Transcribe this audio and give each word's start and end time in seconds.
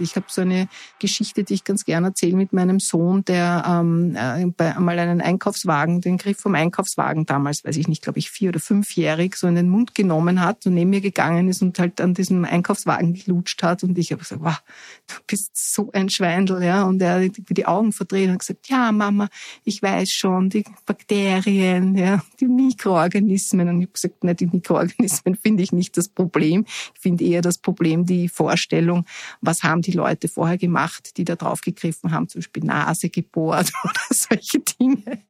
Ich 0.00 0.16
habe 0.16 0.26
so 0.28 0.42
eine 0.42 0.68
Geschichte, 0.98 1.44
die 1.44 1.54
ich 1.54 1.64
ganz 1.64 1.84
gerne 1.84 2.08
erzähle 2.08 2.36
mit 2.36 2.52
meinem 2.52 2.80
Sohn, 2.80 3.24
der 3.24 3.64
ähm, 3.66 4.16
äh, 4.16 4.46
bei, 4.56 4.76
einmal 4.76 4.98
einen 4.98 5.20
Einkaufswagen, 5.20 6.00
den 6.00 6.16
Griff 6.16 6.38
vom 6.38 6.54
Einkaufswagen 6.54 7.26
damals, 7.26 7.64
weiß 7.64 7.76
ich 7.76 7.88
nicht, 7.88 8.02
glaube 8.02 8.18
ich, 8.18 8.30
vier 8.30 8.50
oder 8.50 8.60
fünfjährig, 8.60 9.36
so 9.36 9.46
in 9.46 9.54
den 9.54 9.68
Mund 9.68 9.94
genommen 9.94 10.40
hat 10.40 10.66
und 10.66 10.74
neben 10.74 10.90
mir 10.90 11.00
gegangen 11.00 11.48
ist 11.48 11.62
und 11.62 11.78
halt 11.78 12.00
an 12.00 12.14
diesem 12.14 12.44
Einkaufswagen 12.44 13.14
gelutscht 13.14 13.62
hat. 13.62 13.82
Und 13.84 13.98
ich 13.98 14.12
habe 14.12 14.20
gesagt, 14.20 14.42
wow, 14.42 14.60
du 15.06 15.14
bist 15.26 15.50
so 15.54 15.90
ein 15.92 16.08
Schweindel, 16.08 16.62
ja. 16.62 16.84
Und 16.84 17.02
er 17.02 17.24
hat 17.24 17.32
die 17.48 17.66
Augen 17.66 17.92
verdreht 17.92 18.30
und 18.30 18.38
gesagt, 18.38 18.68
ja, 18.68 18.92
Mama, 18.92 19.28
ich 19.64 19.82
weiß 19.82 20.10
schon, 20.10 20.50
die 20.50 20.64
Bakterien, 20.86 21.96
ja, 21.96 22.22
die 22.40 22.46
Mikroorganismen. 22.46 23.68
Und 23.68 23.80
ich 23.80 23.86
habe 23.86 23.92
gesagt, 23.92 24.24
ne, 24.24 24.34
die 24.34 24.46
Mikroorganismen 24.46 25.34
finde 25.42 25.62
ich 25.62 25.72
nicht 25.72 25.96
das 25.96 26.08
Problem. 26.08 26.64
Ich 26.94 27.00
finde 27.00 27.24
eher 27.24 27.42
das 27.42 27.58
Problem 27.58 28.06
die 28.06 28.28
Vorstellung, 28.28 29.04
was 29.40 29.62
haben 29.62 29.82
die 29.82 29.89
Leute 29.90 30.28
vorher 30.28 30.58
gemacht, 30.58 31.16
die 31.16 31.24
da 31.24 31.36
drauf 31.36 31.60
gegriffen 31.60 32.10
haben, 32.10 32.28
zum 32.28 32.40
Beispiel 32.40 32.64
Nase 32.64 33.08
gebohrt 33.08 33.70
oder 33.84 34.00
solche 34.10 34.60
Dinge. 34.60 35.22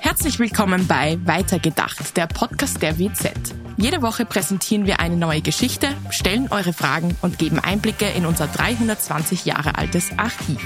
Herzlich 0.00 0.38
willkommen 0.40 0.86
bei 0.86 1.18
Weitergedacht, 1.24 2.16
der 2.16 2.26
Podcast 2.26 2.82
der 2.82 2.98
WZ. 2.98 3.54
Jede 3.76 4.02
Woche 4.02 4.24
präsentieren 4.24 4.86
wir 4.86 5.00
eine 5.00 5.16
neue 5.16 5.40
Geschichte, 5.40 5.88
stellen 6.10 6.48
eure 6.50 6.72
Fragen 6.72 7.16
und 7.22 7.38
geben 7.38 7.58
Einblicke 7.58 8.06
in 8.06 8.26
unser 8.26 8.46
320 8.46 9.44
Jahre 9.44 9.76
altes 9.76 10.10
Archiv. 10.18 10.60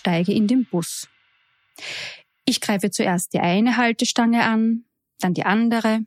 Steige 0.00 0.32
in 0.32 0.46
den 0.46 0.64
Bus. 0.64 1.08
Ich 2.46 2.60
greife 2.60 2.90
zuerst 2.90 3.34
die 3.34 3.40
eine 3.40 3.76
Haltestange 3.76 4.44
an, 4.44 4.84
dann 5.18 5.34
die 5.34 5.44
andere. 5.44 6.00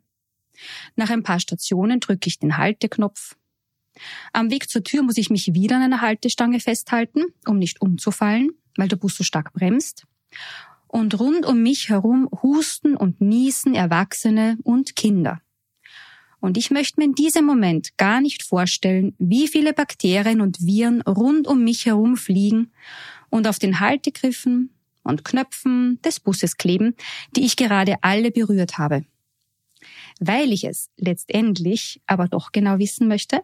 Nach 0.95 1.09
ein 1.09 1.23
paar 1.23 1.39
Stationen 1.39 1.99
drücke 1.99 2.27
ich 2.27 2.39
den 2.39 2.57
Halteknopf. 2.57 3.35
Am 4.33 4.49
Weg 4.49 4.69
zur 4.69 4.83
Tür 4.83 5.03
muss 5.03 5.17
ich 5.17 5.29
mich 5.29 5.53
wieder 5.53 5.75
an 5.75 5.83
einer 5.83 6.01
Haltestange 6.01 6.59
festhalten, 6.59 7.23
um 7.47 7.59
nicht 7.59 7.81
umzufallen, 7.81 8.49
weil 8.75 8.87
der 8.87 8.97
Bus 8.97 9.15
so 9.15 9.23
stark 9.23 9.53
bremst. 9.53 10.05
Und 10.87 11.19
rund 11.19 11.45
um 11.45 11.61
mich 11.61 11.89
herum 11.89 12.27
husten 12.41 12.97
und 12.97 13.21
niesen 13.21 13.75
Erwachsene 13.75 14.57
und 14.63 14.95
Kinder. 14.95 15.41
Und 16.39 16.57
ich 16.57 16.71
möchte 16.71 16.99
mir 16.99 17.05
in 17.05 17.15
diesem 17.15 17.45
Moment 17.45 17.95
gar 17.97 18.19
nicht 18.19 18.43
vorstellen, 18.43 19.15
wie 19.17 19.47
viele 19.47 19.71
Bakterien 19.73 20.41
und 20.41 20.59
Viren 20.59 21.01
rund 21.03 21.47
um 21.47 21.63
mich 21.63 21.85
herum 21.85 22.17
fliegen 22.17 22.73
und 23.33 23.47
auf 23.47 23.57
den 23.57 23.79
Haltegriffen 23.79 24.69
und 25.03 25.25
Knöpfen 25.25 25.99
des 26.05 26.19
Busses 26.19 26.57
kleben, 26.57 26.95
die 27.35 27.43
ich 27.45 27.55
gerade 27.55 27.95
alle 28.01 28.29
berührt 28.29 28.77
habe. 28.77 29.05
Weil 30.19 30.51
ich 30.51 30.65
es 30.65 30.91
letztendlich 30.97 31.99
aber 32.05 32.27
doch 32.27 32.51
genau 32.51 32.77
wissen 32.77 33.07
möchte, 33.07 33.41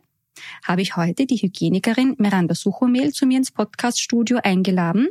habe 0.64 0.84
ich 0.84 0.96
heute 0.96 1.26
die 1.26 1.38
Hygienikerin 1.38 2.16
Miranda 2.20 2.54
Suchomehl 2.54 3.12
zu 3.14 3.26
mir 3.26 3.40
ins 3.40 3.50
Podcaststudio 3.50 4.38
eingeladen, 4.44 5.10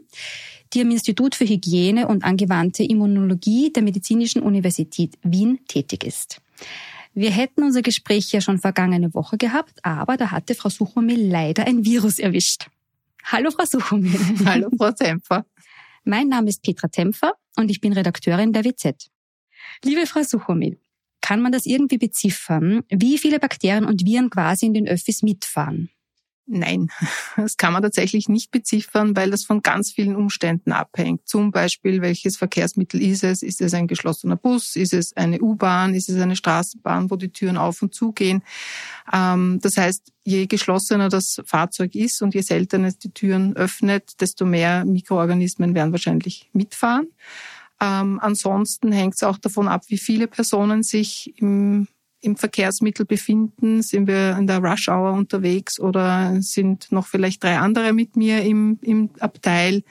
die 0.73 0.81
am 0.81 0.93
Institut 0.93 1.35
für 1.35 1.45
Hygiene 1.45 2.07
und 2.07 2.23
angewandte 2.23 2.85
Immunologie 2.85 3.73
der 3.73 3.83
Medizinischen 3.83 4.43
Universität 4.43 5.19
Wien 5.25 5.59
tätig 5.67 6.05
ist. 6.05 6.41
Wir 7.15 7.33
hätten 7.33 7.65
unser 7.65 7.83
Gespräch 7.83 8.31
ja 8.31 8.41
schon 8.41 8.61
vergangene 8.61 9.13
Woche 9.13 9.39
gehabt, 9.39 9.85
aber 9.85 10.17
da 10.17 10.31
hatte 10.31 10.55
Frau 10.55 10.69
Suchomehl 10.69 11.29
leider 11.29 11.67
ein 11.67 11.85
Virus 11.85 12.21
erwischt. 12.21 12.69
Hallo 13.31 13.51
Frau 13.51 13.67
Suchomehl. 13.67 14.19
Hallo 14.47 14.71
Frau 14.79 14.91
Tempfer. 14.91 15.45
Mein 16.05 16.29
Name 16.29 16.49
ist 16.49 16.63
Petra 16.63 16.89
Tempfer 16.89 17.35
und 17.57 17.71
ich 17.71 17.83
bin 17.83 17.93
Redakteurin 17.93 18.55
der 18.55 18.65
WZ. 18.65 19.11
Liebe 19.85 20.07
Frau 20.07 20.23
Suchomehl, 20.23 20.81
kann 21.21 21.43
man 21.43 21.53
das 21.53 21.67
irgendwie 21.67 21.99
beziffern, 21.99 22.85
wie 22.89 23.19
viele 23.19 23.39
Bakterien 23.39 23.85
und 23.85 24.07
Viren 24.07 24.31
quasi 24.31 24.65
in 24.65 24.73
den 24.73 24.89
Öffis 24.89 25.23
mitfahren? 25.23 25.91
Nein, 26.51 26.89
das 27.37 27.59
kann 27.59 27.75
man 27.75 27.83
tatsächlich 27.83 28.29
nicht 28.29 28.51
beziffern, 28.51 29.15
weil 29.15 29.31
das 29.31 29.45
von 29.45 29.61
ganz 29.61 29.93
vielen 29.93 30.17
Umständen 30.17 30.73
abhängt. 30.73 31.29
Zum 31.29 31.51
Beispiel, 31.51 32.01
welches 32.01 32.39
Verkehrsmittel 32.39 33.03
ist 33.03 33.23
es? 33.23 33.43
Ist 33.43 33.61
es 33.61 33.75
ein 33.75 33.87
geschlossener 33.87 34.37
Bus? 34.37 34.75
Ist 34.75 34.95
es 34.95 35.15
eine 35.15 35.41
U-Bahn? 35.41 35.95
Ist 35.95 36.09
es 36.09 36.21
eine 36.21 36.37
Straßenbahn, 36.37 37.11
wo 37.11 37.17
die 37.17 37.29
Türen 37.29 37.59
auf 37.59 37.83
und 37.83 37.95
zu 37.95 38.13
gehen? 38.13 38.43
Ähm, 39.13 39.59
das 39.61 39.77
heißt, 39.77 40.11
je 40.25 40.47
geschlossener 40.47 41.11
das 41.11 41.43
Fahrzeug 41.45 41.95
ist 41.95 42.23
und 42.23 42.35
je 42.35 42.41
seltener 42.41 42.89
es 42.89 42.99
die 42.99 43.13
Türen 43.13 43.55
öffnet, 43.55 44.21
desto 44.21 44.47
mehr 44.47 44.87
Mikroorganismen 44.87 45.75
werden 45.75 45.93
wahrscheinlich 45.93 46.49
mitfahren. 46.55 47.09
Ähm, 47.81 48.19
ansonsten 48.23 48.91
hängt 48.91 49.15
es 49.17 49.23
auch 49.23 49.39
davon 49.39 49.69
ab, 49.69 49.85
wie 49.89 49.99
viele 49.99 50.27
Personen 50.29 50.83
sich 50.83 51.35
im, 51.37 51.89
im 52.21 52.37
Verkehrsmittel 52.37 53.07
befinden. 53.07 53.83
Sind 53.83 54.07
wir 54.07 54.37
in 54.37 54.47
der 54.47 54.59
Rush 54.59 54.89
Hour 54.89 55.13
unterwegs 55.13 55.79
oder 55.79 56.37
sind 56.41 56.91
noch 56.91 57.07
vielleicht 57.07 57.43
drei 57.43 57.59
andere 57.59 57.93
mit 57.93 58.17
mir 58.17 58.43
im, 58.43 58.79
im 58.83 59.11
Abteil? 59.21 59.83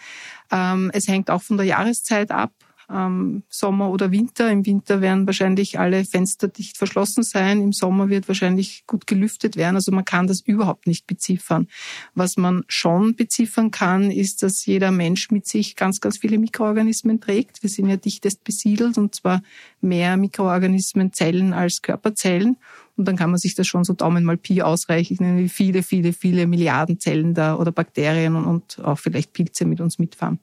Ähm, 0.51 0.91
es 0.93 1.07
hängt 1.07 1.29
auch 1.29 1.41
von 1.41 1.57
der 1.57 1.65
Jahreszeit 1.65 2.31
ab 2.31 2.51
ähm, 2.90 3.44
Sommer 3.50 3.90
oder 3.90 4.12
Winter. 4.12 4.50
Im 4.52 4.66
Winter 4.66 5.02
werden 5.02 5.25
wahrscheinlich 5.25 5.80
alle 5.80 6.06
Fenster 6.06 6.48
dicht 6.48 6.78
verschlossen 6.78 7.24
sein. 7.24 7.62
Im 7.62 7.74
Sommer 7.74 8.09
wird 8.09 8.28
wahrscheinlich 8.28 8.86
gut 8.88 9.08
gelüftet 9.08 9.56
werden. 9.58 9.75
Also 9.75 9.92
man 9.92 10.06
kann 10.06 10.28
das 10.28 10.42
überhaupt 10.42 10.88
nicht 10.88 11.08
beziffern. 11.08 11.68
Was 12.16 12.38
man 12.38 12.64
schon 12.68 13.16
beziffern 13.16 13.72
kann, 13.72 14.12
ist, 14.12 14.44
dass 14.44 14.66
jeder 14.66 14.92
Mensch 14.92 15.31
mit 15.31 15.48
sich 15.48 15.75
ganz, 15.75 16.00
ganz 16.00 16.18
viele 16.18 16.38
Mikroorganismen 16.38 17.20
trägt. 17.20 17.62
Wir 17.62 17.70
sind 17.70 17.90
ja 17.90 17.98
dichtest 17.98 18.44
besiedelt 18.44 18.98
und 18.98 19.16
zwar 19.16 19.42
mehr 19.81 20.18
Mikroorganismen, 20.18 21.14
Zellen 21.14 21.54
als 21.54 21.81
Körperzellen. 21.81 22.58
Und 22.96 23.08
dann 23.08 23.16
kann 23.16 23.30
man 23.30 23.38
sich 23.38 23.54
das 23.54 23.68
schon 23.68 23.84
so 23.84 23.94
Daumen 23.94 24.24
mal 24.24 24.38
Pi 24.38 24.64
ausrechnen, 24.64 25.38
wie 25.38 25.50
viele, 25.50 25.84
viele, 25.84 26.14
viele 26.14 26.48
Milliarden 26.48 27.00
Zellen 27.00 27.36
da 27.36 27.56
oder 27.56 27.72
Bakterien 27.72 28.36
und 28.36 28.80
auch 28.80 28.98
vielleicht 28.98 29.34
Pilze 29.34 29.66
mit 29.66 29.81
uns 29.81 30.00
mitfahren. 30.00 30.40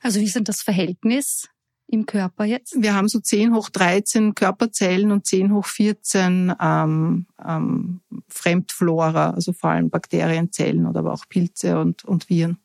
Also 0.00 0.20
wie 0.20 0.24
ist 0.24 0.36
denn 0.36 0.44
das 0.44 0.62
Verhältnis 0.62 1.48
im 1.88 2.06
Körper 2.06 2.44
jetzt? 2.44 2.80
Wir 2.80 2.94
haben 2.94 3.08
so 3.08 3.18
10 3.18 3.54
hoch 3.54 3.70
13 3.70 4.34
Körperzellen 4.34 5.10
und 5.10 5.26
10 5.26 5.52
hoch 5.52 5.66
14 5.66 6.54
ähm, 6.60 7.26
ähm, 7.44 8.00
Fremdflora, 8.28 9.30
also 9.30 9.52
vor 9.52 9.70
allem 9.70 9.90
Bakterienzellen 9.90 10.86
oder 10.86 11.00
aber 11.00 11.12
auch 11.12 11.24
Pilze 11.28 11.80
und, 11.80 12.04
und 12.04 12.28
Viren. 12.28 12.58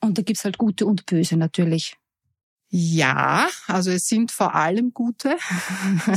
Und 0.00 0.16
da 0.16 0.22
gibt's 0.22 0.44
halt 0.44 0.58
gute 0.58 0.86
und 0.86 1.06
böse 1.06 1.36
natürlich. 1.36 1.99
Ja, 2.72 3.48
also 3.66 3.90
es 3.90 4.06
sind 4.06 4.30
vor 4.30 4.54
allem 4.54 4.94
gute. 4.94 5.36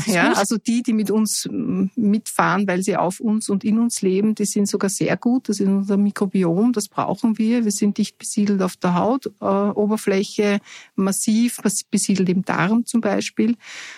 ja, 0.06 0.34
also 0.34 0.58
die, 0.59 0.84
die 0.84 0.94
mit 0.94 1.09
uns 1.09 1.50
mitfahren, 1.50 2.68
weil 2.68 2.84
sie 2.84 2.96
auf 2.96 3.19
uns 3.19 3.50
und 3.50 3.64
in 3.64 3.80
uns 3.80 4.03
leben, 4.03 4.36
die 4.36 4.46
sind 4.46 4.68
sogar 4.68 4.92
sehr 4.92 5.18
gut. 5.18 5.50
Das 5.50 5.59
ist 5.59 5.68
unser 5.68 5.97
Mikrobiom, 5.97 6.72
das 6.72 6.90
brauchen 6.90 7.40
wir. 7.40 7.66
Wir 7.66 7.72
sind 7.72 7.97
dicht 7.97 8.19
besiedelt 8.19 8.62
auf 8.62 8.75
der 8.75 8.94
Hautoberfläche, 8.94 10.44
äh, 10.44 10.59
massiv 10.96 11.59
besiedelt 11.90 12.30
im 12.30 12.46
Darm 12.46 12.86
zum 12.86 13.02
Beispiel. 13.02 13.56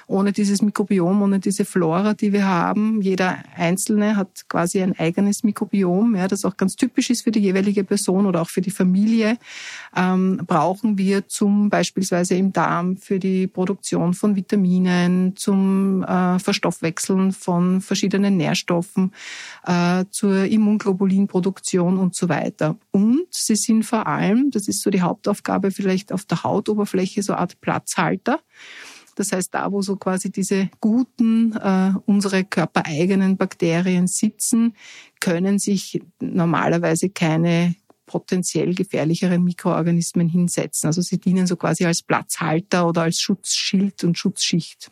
Ohne 0.08 0.32
dieses 0.32 0.62
Mikrobiom, 0.62 1.24
ohne 1.24 1.40
diese 1.42 1.66
Flora, 1.66 2.14
die 2.14 2.32
wir 2.32 2.46
haben, 2.46 3.02
jeder 3.02 3.38
Einzelne 3.58 4.16
hat 4.16 4.48
quasi 4.48 4.82
ein 4.82 4.98
eigenes 4.98 5.44
Mikrobiom, 5.44 6.16
ja, 6.16 6.30
das 6.30 6.46
auch 6.46 6.56
ganz 6.56 6.78
typisch 6.78 7.10
ist 7.10 7.24
für 7.24 7.32
die 7.32 7.42
jeweilige 7.42 7.84
Person 7.84 8.26
oder 8.26 8.42
auch 8.42 8.50
für 8.50 8.62
die 8.62 8.72
Familie, 8.72 9.38
ähm, 9.94 10.42
brauchen 10.48 10.98
wir 10.98 11.28
zum 11.28 11.70
beispielsweise 11.70 12.45
im 12.46 12.54
Darm 12.54 12.98
für 12.98 13.20
die 13.20 13.48
Produktion 13.48 14.14
von 14.14 14.36
Vitaminen, 14.36 15.36
zum 15.36 16.04
äh, 16.04 16.40
Verstoffwechseln 16.40 17.32
von 17.32 17.82
verschiedenen 17.82 18.38
Nährstoffen, 18.38 19.12
äh, 19.66 20.06
zur 20.12 20.46
Immunglobulinproduktion 20.46 21.98
und 21.98 22.16
so 22.16 22.30
weiter. 22.30 22.78
Und 22.92 23.26
sie 23.32 23.56
sind 23.56 23.84
vor 23.84 24.06
allem, 24.08 24.52
das 24.52 24.68
ist 24.68 24.82
so 24.82 24.90
die 24.90 25.02
Hauptaufgabe 25.02 25.72
vielleicht 25.72 26.12
auf 26.12 26.26
der 26.26 26.44
Hautoberfläche, 26.44 27.24
so 27.24 27.34
eine 27.34 27.42
Art 27.42 27.60
Platzhalter. 27.62 28.40
Das 29.16 29.32
heißt, 29.32 29.54
da, 29.54 29.72
wo 29.72 29.82
so 29.82 29.96
quasi 29.96 30.30
diese 30.30 30.70
guten, 30.82 31.54
äh, 31.54 31.94
unsere 32.06 32.44
körpereigenen 32.44 33.38
Bakterien 33.38 34.08
sitzen, 34.08 34.74
können 35.22 35.58
sich 35.58 36.02
normalerweise 36.20 37.10
keine 37.10 37.76
potenziell 38.06 38.74
gefährlicheren 38.76 39.44
Mikroorganismen 39.44 40.30
hinsetzen. 40.30 40.88
Also 40.88 41.02
sie 41.02 41.20
dienen 41.20 41.48
so 41.48 41.56
quasi 41.56 41.86
als 41.86 42.04
Platzhalter 42.04 42.88
oder 42.88 43.04
als 43.04 43.20
Schutzschild 43.20 44.04
und 44.04 44.18
Schutzschicht. 44.18 44.92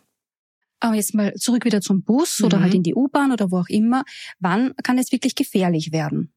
Aber 0.79 0.95
jetzt 0.95 1.13
mal 1.13 1.33
zurück 1.35 1.63
wieder 1.63 1.79
zum 1.79 2.03
Bus 2.03 2.41
oder 2.41 2.57
halt 2.57 2.59
mhm. 2.59 2.63
halt 2.63 2.73
in 2.75 2.83
die 2.83 2.95
U-Bahn 2.95 3.31
oder 3.31 3.51
wo 3.51 3.59
auch 3.59 3.69
immer. 3.69 4.03
Wann 4.39 4.73
kann 4.83 4.97
es 4.97 5.13
wirklich 5.13 5.35
gefährlich 5.35 5.93
werden? 5.93 6.32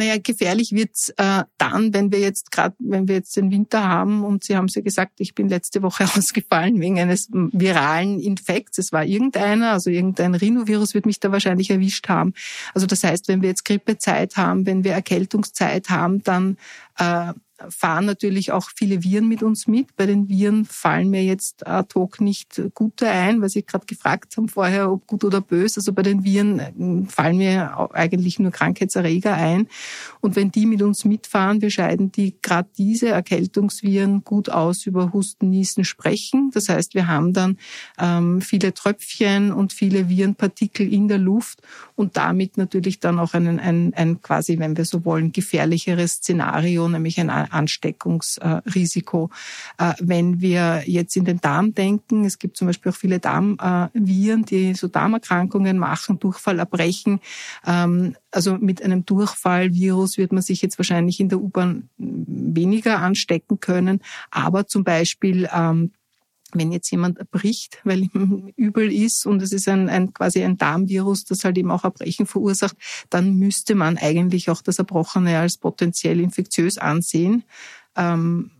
Naja, 0.00 0.16
gefährlich 0.16 0.72
wird's 0.72 1.10
äh, 1.18 1.44
dann, 1.58 1.92
wenn 1.92 2.10
wir 2.10 2.20
jetzt 2.20 2.50
gerade, 2.50 2.74
wenn 2.78 3.06
wir 3.06 3.16
jetzt 3.16 3.36
den 3.36 3.50
Winter 3.50 3.86
haben 3.86 4.24
und 4.24 4.44
Sie 4.44 4.56
haben 4.56 4.64
es 4.64 4.74
ja 4.74 4.80
gesagt, 4.80 5.20
ich 5.20 5.34
bin 5.34 5.50
letzte 5.50 5.82
Woche 5.82 6.04
ausgefallen 6.16 6.80
wegen 6.80 6.98
eines 6.98 7.28
viralen 7.30 8.18
Infekts. 8.18 8.78
Es 8.78 8.92
war 8.92 9.04
irgendeiner, 9.04 9.72
also 9.72 9.90
irgendein 9.90 10.34
Rhinovirus 10.34 10.94
wird 10.94 11.04
mich 11.04 11.20
da 11.20 11.32
wahrscheinlich 11.32 11.68
erwischt 11.68 12.08
haben. 12.08 12.32
Also 12.72 12.86
das 12.86 13.04
heißt, 13.04 13.28
wenn 13.28 13.42
wir 13.42 13.50
jetzt 13.50 13.66
Grippezeit 13.66 14.38
haben, 14.38 14.64
wenn 14.64 14.84
wir 14.84 14.92
Erkältungszeit 14.92 15.90
haben, 15.90 16.22
dann 16.22 16.56
äh, 16.96 17.34
fahren 17.68 18.06
natürlich 18.06 18.52
auch 18.52 18.70
viele 18.74 19.02
Viren 19.02 19.28
mit 19.28 19.42
uns 19.42 19.66
mit. 19.66 19.94
Bei 19.96 20.06
den 20.06 20.28
Viren 20.28 20.64
fallen 20.64 21.10
mir 21.10 21.22
jetzt 21.22 21.66
ad 21.66 21.94
hoc 21.94 22.20
nicht 22.20 22.62
gute 22.74 23.08
ein, 23.08 23.40
weil 23.40 23.48
Sie 23.48 23.62
gerade 23.62 23.86
gefragt 23.86 24.36
haben 24.36 24.48
vorher, 24.48 24.90
ob 24.90 25.06
gut 25.06 25.24
oder 25.24 25.40
böse. 25.40 25.80
Also 25.80 25.92
bei 25.92 26.02
den 26.02 26.24
Viren 26.24 26.58
äh, 26.58 26.72
fallen 27.08 27.38
mir 27.38 27.90
eigentlich 27.92 28.38
nur 28.38 28.50
Krankheitserreger 28.50 29.34
ein. 29.34 29.68
Und 30.20 30.36
wenn 30.36 30.50
die 30.50 30.66
mit 30.66 30.82
uns 30.82 31.04
mitfahren, 31.04 31.62
wir 31.62 31.70
scheiden 31.70 32.12
die 32.12 32.34
gerade 32.40 32.68
diese 32.76 33.08
Erkältungsviren 33.08 34.24
gut 34.24 34.48
aus 34.48 34.86
über 34.86 35.12
Husten, 35.12 35.50
Niesen, 35.50 35.84
Sprechen. 35.84 36.50
Das 36.52 36.68
heißt, 36.68 36.94
wir 36.94 37.06
haben 37.06 37.32
dann 37.32 37.58
ähm, 37.98 38.40
viele 38.40 38.72
Tröpfchen 38.74 39.52
und 39.52 39.72
viele 39.72 40.08
Virenpartikel 40.08 40.90
in 40.92 41.08
der 41.08 41.18
Luft 41.18 41.60
und 41.96 42.16
damit 42.16 42.56
natürlich 42.56 43.00
dann 43.00 43.18
auch 43.18 43.34
einen, 43.34 43.60
ein, 43.60 43.92
ein 43.94 44.22
quasi, 44.22 44.58
wenn 44.58 44.76
wir 44.76 44.84
so 44.84 45.04
wollen, 45.04 45.32
gefährlicheres 45.32 46.14
Szenario, 46.14 46.88
nämlich 46.88 47.20
ein 47.20 47.30
Ansteckungsrisiko. 47.50 49.30
Äh, 49.78 49.94
wenn 50.00 50.40
wir 50.40 50.82
jetzt 50.86 51.16
in 51.16 51.24
den 51.24 51.40
Darm 51.40 51.74
denken, 51.74 52.24
es 52.24 52.38
gibt 52.38 52.56
zum 52.56 52.66
Beispiel 52.66 52.92
auch 52.92 52.96
viele 52.96 53.18
Darmviren, 53.18 54.44
die 54.44 54.74
so 54.74 54.88
Darmerkrankungen 54.88 55.78
machen, 55.78 56.18
Durchfall 56.18 56.58
erbrechen. 56.58 57.20
Ähm, 57.66 58.16
also 58.30 58.56
mit 58.56 58.82
einem 58.82 59.04
Durchfallvirus 59.04 60.18
wird 60.18 60.32
man 60.32 60.42
sich 60.42 60.62
jetzt 60.62 60.78
wahrscheinlich 60.78 61.20
in 61.20 61.28
der 61.28 61.40
U-Bahn 61.40 61.88
weniger 61.98 63.00
anstecken 63.00 63.60
können, 63.60 64.00
aber 64.30 64.66
zum 64.66 64.84
Beispiel 64.84 65.48
ähm, 65.52 65.92
wenn 66.54 66.72
jetzt 66.72 66.90
jemand 66.90 67.18
erbricht, 67.18 67.80
weil 67.84 68.02
ihm 68.02 68.52
übel 68.56 68.92
ist 68.92 69.26
und 69.26 69.42
es 69.42 69.52
ist 69.52 69.68
ein, 69.68 69.88
ein 69.88 70.12
quasi 70.12 70.42
ein 70.42 70.56
Darmvirus, 70.56 71.24
das 71.24 71.44
halt 71.44 71.58
eben 71.58 71.70
auch 71.70 71.84
Erbrechen 71.84 72.26
verursacht, 72.26 72.76
dann 73.10 73.34
müsste 73.34 73.74
man 73.74 73.96
eigentlich 73.98 74.50
auch 74.50 74.62
das 74.62 74.78
Erbrochene 74.78 75.38
als 75.38 75.58
potenziell 75.58 76.20
infektiös 76.20 76.78
ansehen. 76.78 77.44
Ähm, 77.96 78.50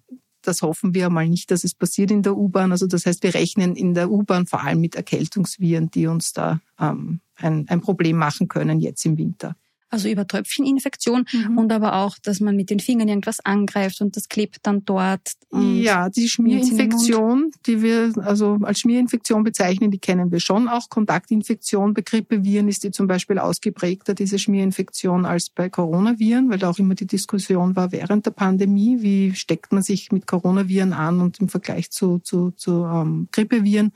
das 0.43 0.63
hoffen 0.63 0.95
wir 0.95 1.11
mal 1.11 1.29
nicht, 1.29 1.51
dass 1.51 1.65
es 1.65 1.75
passiert 1.75 2.11
in 2.11 2.23
der 2.23 2.37
U-Bahn. 2.37 2.73
Also 2.73 2.87
das 2.87 3.05
heißt, 3.07 3.23
wir 3.23 3.35
rechnen 3.35 3.77
in 3.77 3.95
der 3.95 4.11
U-Bahn 4.11 4.47
vor 4.47 4.63
allem 4.63 4.81
mit 4.81 4.95
Erkältungsviren, 4.95 5.91
die 5.91 6.07
uns 6.07 6.33
da 6.33 6.61
ähm, 6.79 7.21
ein, 7.37 7.69
ein 7.69 7.81
Problem 7.81 8.17
machen 8.17 8.49
können 8.49 8.81
jetzt 8.81 9.05
im 9.05 9.19
Winter 9.19 9.57
also 9.91 10.09
über 10.09 10.27
Tröpfcheninfektion 10.27 11.27
mhm. 11.33 11.59
und 11.59 11.73
aber 11.73 11.97
auch, 11.97 12.17
dass 12.23 12.41
man 12.41 12.57
mit 12.57 12.71
den 12.71 12.81
Fingern 12.81 13.09
irgendwas 13.09 13.41
angreift 13.45 14.01
und 14.01 14.17
das 14.17 14.29
klebt 14.29 14.59
dann 14.63 14.85
dort. 14.85 15.33
Ja, 15.53 16.09
die 16.09 16.29
Schmierinfektion, 16.29 17.51
die 17.67 17.83
wir 17.83 18.13
also 18.23 18.59
als 18.63 18.81
Schmierinfektion 18.81 19.43
bezeichnen, 19.43 19.91
die 19.91 19.99
kennen 19.99 20.31
wir 20.31 20.41
schon 20.41 20.69
auch. 20.69 20.89
Kontaktinfektion 20.89 21.93
bei 21.93 22.03
Grippeviren 22.03 22.69
ist 22.69 22.85
die 22.85 22.93
zum 22.93 23.09
Beispiel 23.09 23.39
ausgeprägter, 23.39 24.15
diese 24.15 24.39
Schmierinfektion, 24.39 25.27
als 25.27 25.51
bei 25.51 25.69
Coronaviren, 25.69 26.51
weil 26.51 26.59
da 26.59 26.71
auch 26.71 26.79
immer 26.79 26.95
die 26.95 27.07
Diskussion 27.07 27.75
war 27.75 27.91
während 27.91 28.27
der 28.27 28.31
Pandemie, 28.31 28.99
wie 29.01 29.35
steckt 29.35 29.73
man 29.73 29.83
sich 29.83 30.13
mit 30.13 30.27
Coronaviren 30.27 30.93
an 30.93 31.21
und 31.21 31.41
im 31.41 31.49
Vergleich 31.49 31.91
zu, 31.91 32.21
zu, 32.21 32.53
zu 32.53 32.85
ähm, 32.85 33.29
Grippeviren. 33.33 33.93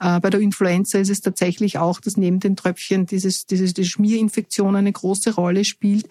Äh, 0.00 0.20
bei 0.20 0.30
der 0.30 0.40
Influenza 0.40 0.98
ist 0.98 1.10
es 1.10 1.20
tatsächlich 1.20 1.78
auch, 1.78 2.00
dass 2.00 2.16
neben 2.16 2.40
den 2.40 2.56
Tröpfchen 2.56 3.04
dieses, 3.04 3.44
dieses 3.46 3.74
die 3.74 3.84
Schmierinfektion 3.84 4.76
eine 4.76 4.92
große 4.92 5.25
große 5.26 5.34
Rolle 5.34 5.64
spielt. 5.64 6.08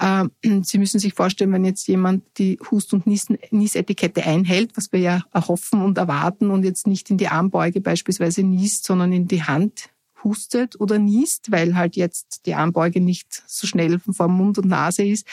Ähm, 0.00 0.30
Sie 0.64 0.78
müssen 0.78 0.98
sich 0.98 1.14
vorstellen, 1.14 1.52
wenn 1.52 1.64
jetzt 1.64 1.88
jemand 1.88 2.24
die 2.38 2.58
Hust- 2.70 2.92
und 2.92 3.06
Niesetikette 3.06 4.24
einhält, 4.24 4.76
was 4.76 4.92
wir 4.92 5.00
ja 5.00 5.22
erhoffen 5.32 5.82
und 5.82 5.98
erwarten 5.98 6.50
und 6.50 6.64
jetzt 6.64 6.86
nicht 6.86 7.10
in 7.10 7.18
die 7.18 7.28
Armbeuge 7.28 7.80
beispielsweise 7.80 8.42
niest, 8.42 8.84
sondern 8.84 9.12
in 9.12 9.28
die 9.28 9.42
Hand 9.42 9.90
hustet 10.24 10.80
oder 10.80 10.98
niest, 10.98 11.50
weil 11.52 11.76
halt 11.76 11.96
jetzt 11.96 12.46
die 12.46 12.54
Armbeuge 12.54 13.00
nicht 13.00 13.44
so 13.46 13.66
schnell 13.66 14.00
vor 14.00 14.28
Mund 14.28 14.58
und 14.58 14.68
Nase 14.68 15.04
ist, 15.04 15.26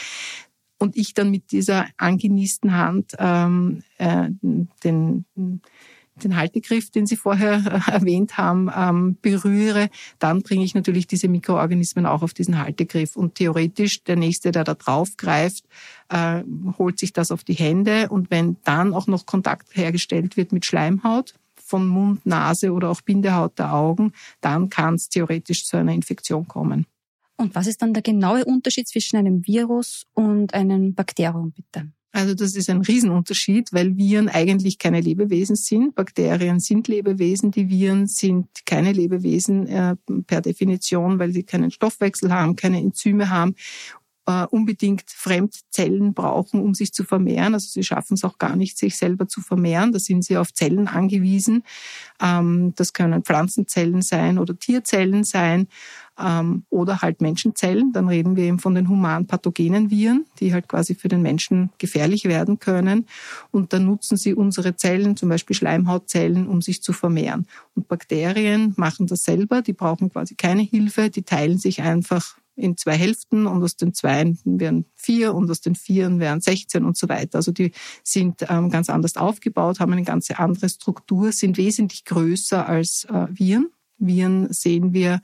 und 0.77 0.97
ich 0.97 1.13
dann 1.13 1.31
mit 1.31 1.51
dieser 1.51 1.87
angeniesten 1.95 2.75
Hand 2.75 3.13
ähm, 3.17 3.81
äh, 3.97 4.27
den 4.83 5.25
den 6.23 6.35
Haltegriff, 6.35 6.91
den 6.91 7.05
Sie 7.05 7.15
vorher 7.15 7.83
äh, 7.87 7.91
erwähnt 7.91 8.37
haben, 8.37 8.71
ähm, 8.75 9.17
berühre, 9.21 9.89
dann 10.19 10.41
bringe 10.41 10.63
ich 10.63 10.75
natürlich 10.75 11.07
diese 11.07 11.27
Mikroorganismen 11.27 12.05
auch 12.05 12.21
auf 12.21 12.33
diesen 12.33 12.57
Haltegriff. 12.57 13.15
Und 13.15 13.35
theoretisch 13.35 14.03
der 14.03 14.15
Nächste, 14.15 14.51
der 14.51 14.63
da 14.63 14.75
drauf 14.75 15.17
greift, 15.17 15.65
äh, 16.09 16.43
holt 16.77 16.99
sich 16.99 17.13
das 17.13 17.31
auf 17.31 17.43
die 17.43 17.53
Hände. 17.53 18.09
Und 18.09 18.31
wenn 18.31 18.57
dann 18.63 18.93
auch 18.93 19.07
noch 19.07 19.25
Kontakt 19.25 19.75
hergestellt 19.75 20.37
wird 20.37 20.51
mit 20.51 20.65
Schleimhaut, 20.65 21.33
von 21.65 21.87
Mund, 21.87 22.25
Nase 22.25 22.71
oder 22.71 22.89
auch 22.91 23.01
Bindehaut 23.01 23.57
der 23.57 23.73
Augen, 23.73 24.13
dann 24.39 24.69
kann 24.69 24.95
es 24.95 25.09
theoretisch 25.09 25.65
zu 25.65 25.77
einer 25.77 25.93
Infektion 25.93 26.47
kommen. 26.47 26.85
Und 27.37 27.55
was 27.55 27.67
ist 27.67 27.81
dann 27.81 27.93
der 27.93 28.03
genaue 28.03 28.45
Unterschied 28.45 28.87
zwischen 28.87 29.17
einem 29.17 29.45
Virus 29.45 30.05
und 30.13 30.53
einem 30.53 30.93
Bakterium, 30.93 31.51
bitte? 31.51 31.91
Also 32.15 32.33
das 32.33 32.55
ist 32.55 32.69
ein 32.69 32.79
Riesenunterschied, 32.79 33.73
weil 33.73 33.97
Viren 33.97 34.29
eigentlich 34.29 34.79
keine 34.79 35.01
Lebewesen 35.01 35.57
sind. 35.57 35.95
Bakterien 35.95 36.61
sind 36.61 36.87
Lebewesen. 36.87 37.51
Die 37.51 37.67
Viren 37.67 38.07
sind 38.07 38.47
keine 38.65 38.93
Lebewesen 38.93 39.67
äh, 39.67 39.97
per 40.25 40.39
Definition, 40.39 41.19
weil 41.19 41.33
sie 41.33 41.43
keinen 41.43 41.71
Stoffwechsel 41.71 42.31
haben, 42.31 42.55
keine 42.55 42.79
Enzyme 42.79 43.29
haben 43.29 43.55
äh, 44.27 44.45
unbedingt 44.45 45.09
Fremdzellen 45.09 46.13
brauchen, 46.13 46.61
um 46.61 46.73
sich 46.73 46.93
zu 46.93 47.03
vermehren. 47.03 47.53
Also 47.53 47.67
sie 47.67 47.83
schaffen 47.83 48.15
es 48.15 48.23
auch 48.23 48.37
gar 48.37 48.55
nicht, 48.55 48.77
sich 48.77 48.97
selber 48.97 49.27
zu 49.27 49.41
vermehren. 49.41 49.91
Da 49.91 49.99
sind 49.99 50.23
sie 50.23 50.37
auf 50.37 50.53
Zellen 50.53 50.87
angewiesen. 50.87 51.63
Ähm, 52.21 52.73
das 52.75 52.93
können 52.93 53.23
Pflanzenzellen 53.23 54.01
sein 54.01 54.39
oder 54.39 54.57
Tierzellen 54.57 55.23
sein 55.23 55.67
ähm, 56.19 56.65
oder 56.69 57.01
halt 57.01 57.21
Menschenzellen. 57.21 57.91
Dann 57.91 58.07
reden 58.07 58.35
wir 58.35 58.45
eben 58.45 58.59
von 58.59 58.75
den 58.75 58.89
human 58.89 59.27
pathogenen 59.27 59.91
Viren, 59.91 60.25
die 60.39 60.53
halt 60.53 60.67
quasi 60.67 60.95
für 60.95 61.07
den 61.07 61.21
Menschen 61.21 61.71
gefährlich 61.77 62.25
werden 62.25 62.59
können. 62.59 63.05
Und 63.51 63.73
dann 63.73 63.85
nutzen 63.85 64.17
sie 64.17 64.33
unsere 64.33 64.75
Zellen, 64.75 65.17
zum 65.17 65.29
Beispiel 65.29 65.55
Schleimhautzellen, 65.55 66.47
um 66.47 66.61
sich 66.61 66.81
zu 66.81 66.93
vermehren. 66.93 67.47
Und 67.75 67.87
Bakterien 67.87 68.73
machen 68.77 69.07
das 69.07 69.23
selber, 69.23 69.61
die 69.61 69.73
brauchen 69.73 70.11
quasi 70.11 70.35
keine 70.35 70.61
Hilfe, 70.61 71.09
die 71.09 71.23
teilen 71.23 71.57
sich 71.57 71.81
einfach 71.81 72.37
in 72.55 72.77
zwei 72.77 72.95
Hälften 72.95 73.47
und 73.47 73.61
aus 73.63 73.75
den 73.75 73.93
Zweien 73.93 74.39
werden 74.45 74.85
vier 74.95 75.33
und 75.33 75.49
aus 75.51 75.61
den 75.61 75.75
Vieren 75.75 76.19
werden 76.19 76.41
16 76.41 76.85
und 76.85 76.97
so 76.97 77.09
weiter. 77.09 77.37
Also 77.37 77.51
die 77.51 77.71
sind 78.03 78.45
ähm, 78.49 78.69
ganz 78.69 78.89
anders 78.89 79.17
aufgebaut, 79.17 79.79
haben 79.79 79.91
eine 79.91 80.03
ganz 80.03 80.31
andere 80.31 80.69
Struktur, 80.69 81.31
sind 81.31 81.57
wesentlich 81.57 82.05
größer 82.05 82.67
als 82.67 83.05
äh, 83.05 83.27
Viren. 83.29 83.69
Viren 83.97 84.51
sehen 84.51 84.93
wir 84.93 85.21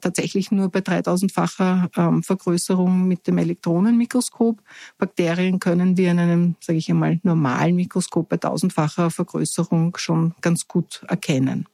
tatsächlich 0.00 0.50
nur 0.50 0.70
bei 0.70 0.80
3000-facher 0.80 1.90
ähm, 1.96 2.22
Vergrößerung 2.22 3.06
mit 3.06 3.26
dem 3.26 3.38
Elektronenmikroskop. 3.38 4.62
Bakterien 4.98 5.58
können 5.58 5.96
wir 5.96 6.10
in 6.10 6.18
einem, 6.18 6.56
sage 6.60 6.78
ich 6.78 6.90
einmal, 6.90 7.20
normalen 7.22 7.76
Mikroskop 7.76 8.28
bei 8.28 8.36
tausendfacher 8.36 9.10
Vergrößerung 9.10 9.96
schon 9.96 10.34
ganz 10.40 10.68
gut 10.68 11.04
erkennen. 11.08 11.66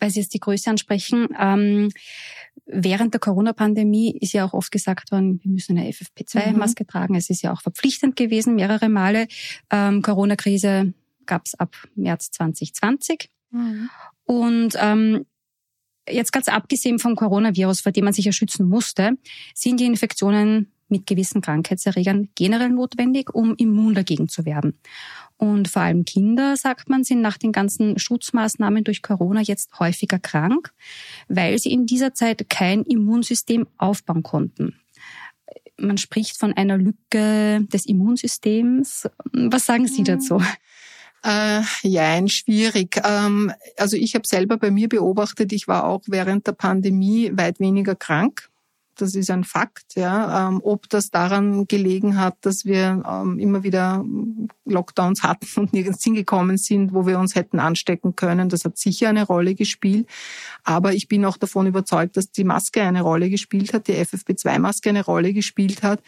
Weil 0.00 0.10
Sie 0.10 0.20
jetzt 0.20 0.32
die 0.32 0.40
Größe 0.40 0.70
ansprechen, 0.70 1.28
ähm, 1.38 1.90
während 2.66 3.12
der 3.12 3.20
Corona-Pandemie 3.20 4.16
ist 4.18 4.32
ja 4.32 4.46
auch 4.46 4.54
oft 4.54 4.72
gesagt 4.72 5.12
worden, 5.12 5.40
wir 5.42 5.50
müssen 5.50 5.76
eine 5.76 5.90
FFP2-Maske 5.90 6.84
mhm. 6.84 6.88
tragen. 6.88 7.14
Es 7.14 7.28
ist 7.28 7.42
ja 7.42 7.52
auch 7.52 7.60
verpflichtend 7.60 8.16
gewesen, 8.16 8.54
mehrere 8.54 8.88
Male. 8.88 9.28
Ähm, 9.70 10.00
Corona-Krise 10.00 10.94
gab 11.26 11.46
es 11.46 11.54
ab 11.54 11.76
März 11.94 12.30
2020. 12.30 13.30
Mhm. 13.50 13.90
Und 14.24 14.74
ähm, 14.78 15.26
Jetzt 16.08 16.32
ganz 16.32 16.48
abgesehen 16.48 16.98
vom 16.98 17.14
Coronavirus, 17.14 17.80
vor 17.80 17.92
dem 17.92 18.04
man 18.04 18.12
sich 18.12 18.24
ja 18.24 18.32
schützen 18.32 18.68
musste, 18.68 19.12
sind 19.54 19.80
die 19.80 19.86
Infektionen 19.86 20.72
mit 20.88 21.06
gewissen 21.06 21.40
Krankheitserregern 21.40 22.30
generell 22.34 22.70
notwendig, 22.70 23.32
um 23.32 23.54
immun 23.56 23.94
dagegen 23.94 24.28
zu 24.28 24.44
werden. 24.44 24.78
Und 25.36 25.68
vor 25.68 25.82
allem 25.82 26.04
Kinder, 26.04 26.56
sagt 26.56 26.90
man, 26.90 27.04
sind 27.04 27.22
nach 27.22 27.38
den 27.38 27.52
ganzen 27.52 27.98
Schutzmaßnahmen 27.98 28.84
durch 28.84 29.00
Corona 29.00 29.40
jetzt 29.40 29.78
häufiger 29.78 30.18
krank, 30.18 30.72
weil 31.28 31.58
sie 31.58 31.72
in 31.72 31.86
dieser 31.86 32.12
Zeit 32.12 32.50
kein 32.50 32.82
Immunsystem 32.82 33.66
aufbauen 33.78 34.22
konnten. 34.22 34.74
Man 35.78 35.96
spricht 35.96 36.36
von 36.36 36.52
einer 36.52 36.76
Lücke 36.76 37.66
des 37.72 37.86
Immunsystems. 37.86 39.08
Was 39.32 39.64
sagen 39.64 39.86
Sie 39.86 40.02
dazu? 40.02 40.42
Äh, 41.22 41.60
ja, 41.82 42.28
schwierig. 42.28 43.00
Ähm, 43.04 43.52
also 43.76 43.96
ich 43.96 44.14
habe 44.14 44.26
selber 44.26 44.56
bei 44.56 44.70
mir 44.70 44.88
beobachtet, 44.88 45.52
ich 45.52 45.68
war 45.68 45.84
auch 45.84 46.00
während 46.06 46.46
der 46.46 46.52
Pandemie 46.52 47.30
weit 47.34 47.60
weniger 47.60 47.94
krank 47.94 48.48
Das 48.94 49.14
ist 49.14 49.30
ein 49.30 49.44
Fakt. 49.44 49.96
Ja. 49.96 50.48
Ähm, 50.48 50.60
ob 50.64 50.88
das 50.88 51.10
daran 51.10 51.66
gelegen 51.66 52.18
hat, 52.18 52.36
dass 52.40 52.64
wir 52.64 53.02
ähm, 53.06 53.38
immer 53.38 53.62
wieder 53.62 54.02
Lockdowns 54.64 55.22
hatten 55.22 55.46
und 55.60 55.74
nirgends 55.74 56.02
hingekommen 56.02 56.56
sind, 56.56 56.94
wo 56.94 57.06
wir 57.06 57.18
uns 57.18 57.34
hätten 57.34 57.60
anstecken 57.60 58.16
können, 58.16 58.48
das 58.48 58.64
hat 58.64 58.78
sicher 58.78 59.10
eine 59.10 59.26
Rolle 59.26 59.54
gespielt. 59.54 60.08
Aber 60.64 60.94
ich 60.94 61.06
bin 61.06 61.26
auch 61.26 61.36
davon 61.36 61.66
überzeugt, 61.66 62.16
dass 62.16 62.30
die 62.30 62.44
Maske 62.44 62.82
eine 62.82 63.02
Rolle 63.02 63.28
gespielt 63.28 63.74
hat, 63.74 63.88
die 63.88 63.94
FFP2-Maske 63.94 64.88
eine 64.88 65.04
Rolle 65.04 65.34
gespielt 65.34 65.82
hat 65.82 66.00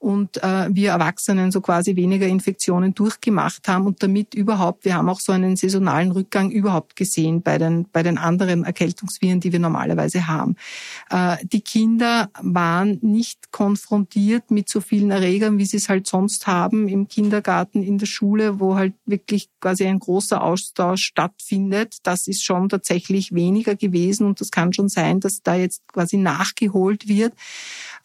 und 0.00 0.42
äh, 0.42 0.74
wir 0.74 0.92
Erwachsenen 0.92 1.52
so 1.52 1.60
quasi 1.60 1.94
weniger 1.94 2.26
Infektionen 2.26 2.94
durchgemacht 2.94 3.68
haben 3.68 3.86
und 3.86 4.02
damit 4.02 4.34
überhaupt, 4.34 4.86
wir 4.86 4.94
haben 4.94 5.10
auch 5.10 5.20
so 5.20 5.30
einen 5.30 5.56
saisonalen 5.56 6.10
Rückgang 6.10 6.50
überhaupt 6.50 6.96
gesehen 6.96 7.42
bei 7.42 7.58
den, 7.58 7.86
bei 7.92 8.02
den 8.02 8.16
anderen 8.16 8.64
Erkältungsviren, 8.64 9.40
die 9.40 9.52
wir 9.52 9.58
normalerweise 9.58 10.26
haben. 10.26 10.56
Äh, 11.10 11.36
die 11.44 11.60
Kinder 11.60 12.30
waren 12.40 12.98
nicht 13.02 13.52
konfrontiert 13.52 14.50
mit 14.50 14.70
so 14.70 14.80
vielen 14.80 15.10
Erregern, 15.10 15.58
wie 15.58 15.66
sie 15.66 15.76
es 15.76 15.90
halt 15.90 16.06
sonst 16.06 16.46
haben 16.46 16.88
im 16.88 17.06
Kindergarten, 17.06 17.82
in 17.82 17.98
der 17.98 18.06
Schule, 18.06 18.58
wo 18.58 18.76
halt 18.76 18.94
wirklich 19.04 19.50
quasi 19.60 19.86
ein 19.86 19.98
großer 19.98 20.42
Austausch 20.42 21.02
stattfindet. 21.02 21.98
Das 22.04 22.26
ist 22.26 22.42
schon 22.42 22.70
tatsächlich 22.70 23.34
weniger 23.34 23.76
gewesen 23.76 24.26
und 24.26 24.40
das 24.40 24.50
kann 24.50 24.72
schon 24.72 24.88
sein, 24.88 25.20
dass 25.20 25.42
da 25.42 25.56
jetzt 25.56 25.86
quasi 25.88 26.16
nachgeholt 26.16 27.06
wird. 27.06 27.34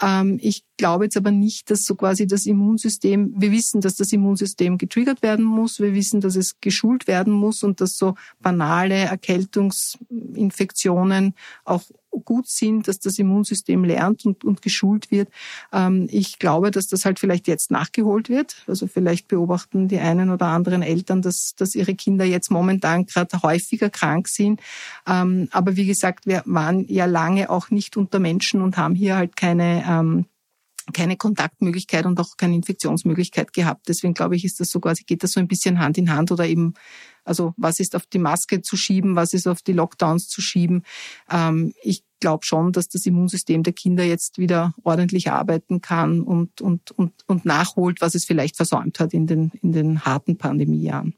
Ähm, 0.02 0.40
ich 0.42 0.64
glaube 0.78 1.06
jetzt 1.06 1.16
aber 1.16 1.32
nicht, 1.32 1.72
dass 1.72 1.85
so 1.86 1.96
quasi 1.96 2.28
das 2.28 2.46
Immunsystem, 2.46 3.34
wir 3.38 3.52
wissen, 3.52 3.80
dass 3.82 3.96
das 3.96 4.12
Immunsystem 4.12 4.78
getriggert 4.78 5.22
werden 5.22 5.46
muss, 5.46 5.80
wir 5.80 5.94
wissen, 5.94 6.20
dass 6.22 6.36
es 6.36 6.60
geschult 6.60 7.08
werden 7.08 7.34
muss 7.34 7.64
und 7.64 7.82
dass 7.82 7.98
so 7.98 8.16
banale 8.42 8.96
Erkältungsinfektionen 8.96 11.34
auch 11.64 11.84
gut 12.24 12.48
sind, 12.48 12.88
dass 12.88 13.00
das 13.00 13.20
Immunsystem 13.20 13.84
lernt 13.84 14.26
und, 14.26 14.44
und 14.44 14.62
geschult 14.62 15.12
wird. 15.12 15.30
Ähm, 15.74 16.08
ich 16.12 16.40
glaube, 16.40 16.72
dass 16.72 16.88
das 16.88 17.06
halt 17.06 17.20
vielleicht 17.20 17.48
jetzt 17.48 17.72
nachgeholt 17.72 18.30
wird. 18.30 18.64
Also 18.68 18.88
vielleicht 18.88 19.28
beobachten 19.28 19.88
die 19.88 20.00
einen 20.00 20.30
oder 20.30 20.48
anderen 20.48 20.82
Eltern, 20.82 21.22
dass, 21.22 21.56
dass 21.56 21.76
ihre 21.76 21.96
Kinder 21.96 22.26
jetzt 22.26 22.52
momentan 22.52 23.06
gerade 23.06 23.42
häufiger 23.42 23.90
krank 23.90 24.28
sind. 24.28 24.62
Ähm, 25.08 25.50
aber 25.52 25.76
wie 25.76 25.86
gesagt, 25.86 26.26
wir 26.26 26.44
waren 26.46 26.86
ja 26.88 27.06
lange 27.06 27.50
auch 27.50 27.70
nicht 27.70 27.98
unter 27.98 28.20
Menschen 28.20 28.62
und 28.62 28.78
haben 28.78 28.96
hier 28.96 29.18
halt 29.18 29.36
keine 29.36 29.84
ähm, 29.88 30.26
keine 30.94 31.18
Kontaktmöglichkeit 31.18 32.06
und 32.06 32.20
auch 32.20 32.38
keine 32.38 32.56
Infektionsmöglichkeit 32.56 33.54
gehabt. 33.54 33.88
Deswegen 33.88 34.14
glaube 34.14 34.36
ich, 34.36 34.46
ist 34.46 34.60
das 34.60 34.70
so 34.70 34.80
quasi, 34.80 35.04
geht 35.04 35.24
das 35.24 35.32
so 35.32 35.40
ein 35.40 35.48
bisschen 35.48 35.80
Hand 35.80 35.98
in 35.98 36.12
Hand 36.12 36.32
oder 36.32 36.46
eben, 36.46 36.74
also 37.24 37.54
was 37.58 37.80
ist 37.80 37.96
auf 37.96 38.06
die 38.06 38.20
Maske 38.20 38.62
zu 38.62 38.78
schieben, 38.78 39.16
was 39.16 39.34
ist 39.34 39.48
auf 39.48 39.62
die 39.62 39.74
Lockdowns 39.74 40.28
zu 40.28 40.42
schieben. 40.42 40.84
Ähm, 41.30 41.74
ich 41.82 42.04
glaube 42.20 42.46
schon, 42.46 42.72
dass 42.72 42.88
das 42.88 43.06
Immunsystem 43.06 43.64
der 43.64 43.74
Kinder 43.74 44.04
jetzt 44.04 44.38
wieder 44.38 44.74
ordentlich 44.84 45.32
arbeiten 45.32 45.82
kann 45.82 46.22
und, 46.22 46.62
und, 46.62 46.92
und, 46.92 47.14
und 47.28 47.46
nachholt, 47.46 48.02
was 48.02 48.16
es 48.16 48.26
vielleicht 48.26 48.56
versäumt 48.56 49.00
hat 49.00 49.14
in 49.14 49.28
den, 49.28 49.52
in 49.62 49.72
den 49.72 50.06
harten 50.06 50.38
Pandemiejahren. 50.38 51.16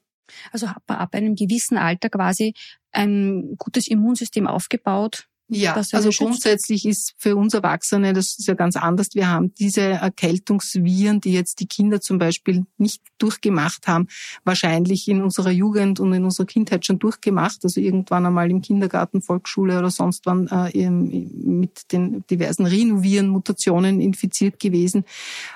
Also 0.51 0.69
hat 0.69 0.83
man 0.87 0.97
ab 0.97 1.13
einem 1.13 1.35
gewissen 1.35 1.77
Alter 1.77 2.09
quasi 2.09 2.53
ein 2.91 3.55
gutes 3.57 3.87
Immunsystem 3.87 4.47
aufgebaut, 4.47 5.27
ja, 5.49 5.75
also 5.75 6.09
grundsätzlich 6.09 6.85
ist 6.85 7.13
für 7.17 7.37
uns 7.37 7.53
Erwachsene, 7.53 8.11
das 8.11 8.37
ist 8.37 8.47
ja 8.47 8.53
ganz 8.53 8.75
anders. 8.75 9.09
Wir 9.13 9.29
haben 9.29 9.53
diese 9.53 9.81
Erkältungsviren, 9.81 11.21
die 11.21 11.31
jetzt 11.31 11.61
die 11.61 11.67
Kinder 11.67 12.01
zum 12.01 12.17
Beispiel 12.17 12.65
nicht 12.77 13.01
durchgemacht 13.17 13.87
haben, 13.87 14.07
wahrscheinlich 14.43 15.07
in 15.07 15.21
unserer 15.21 15.51
Jugend 15.51 16.01
und 16.01 16.11
in 16.11 16.25
unserer 16.25 16.47
Kindheit 16.47 16.85
schon 16.85 16.99
durchgemacht. 16.99 17.59
Also 17.63 17.79
irgendwann 17.79 18.25
einmal 18.25 18.51
im 18.51 18.61
Kindergarten, 18.61 19.21
Volksschule 19.21 19.79
oder 19.79 19.89
sonst 19.89 20.25
wann 20.25 20.47
äh, 20.47 20.89
mit 20.89 21.93
den 21.93 22.25
diversen 22.29 22.65
Rhinoviren, 22.65 23.29
Mutationen 23.29 24.01
infiziert 24.01 24.59
gewesen. 24.59 25.05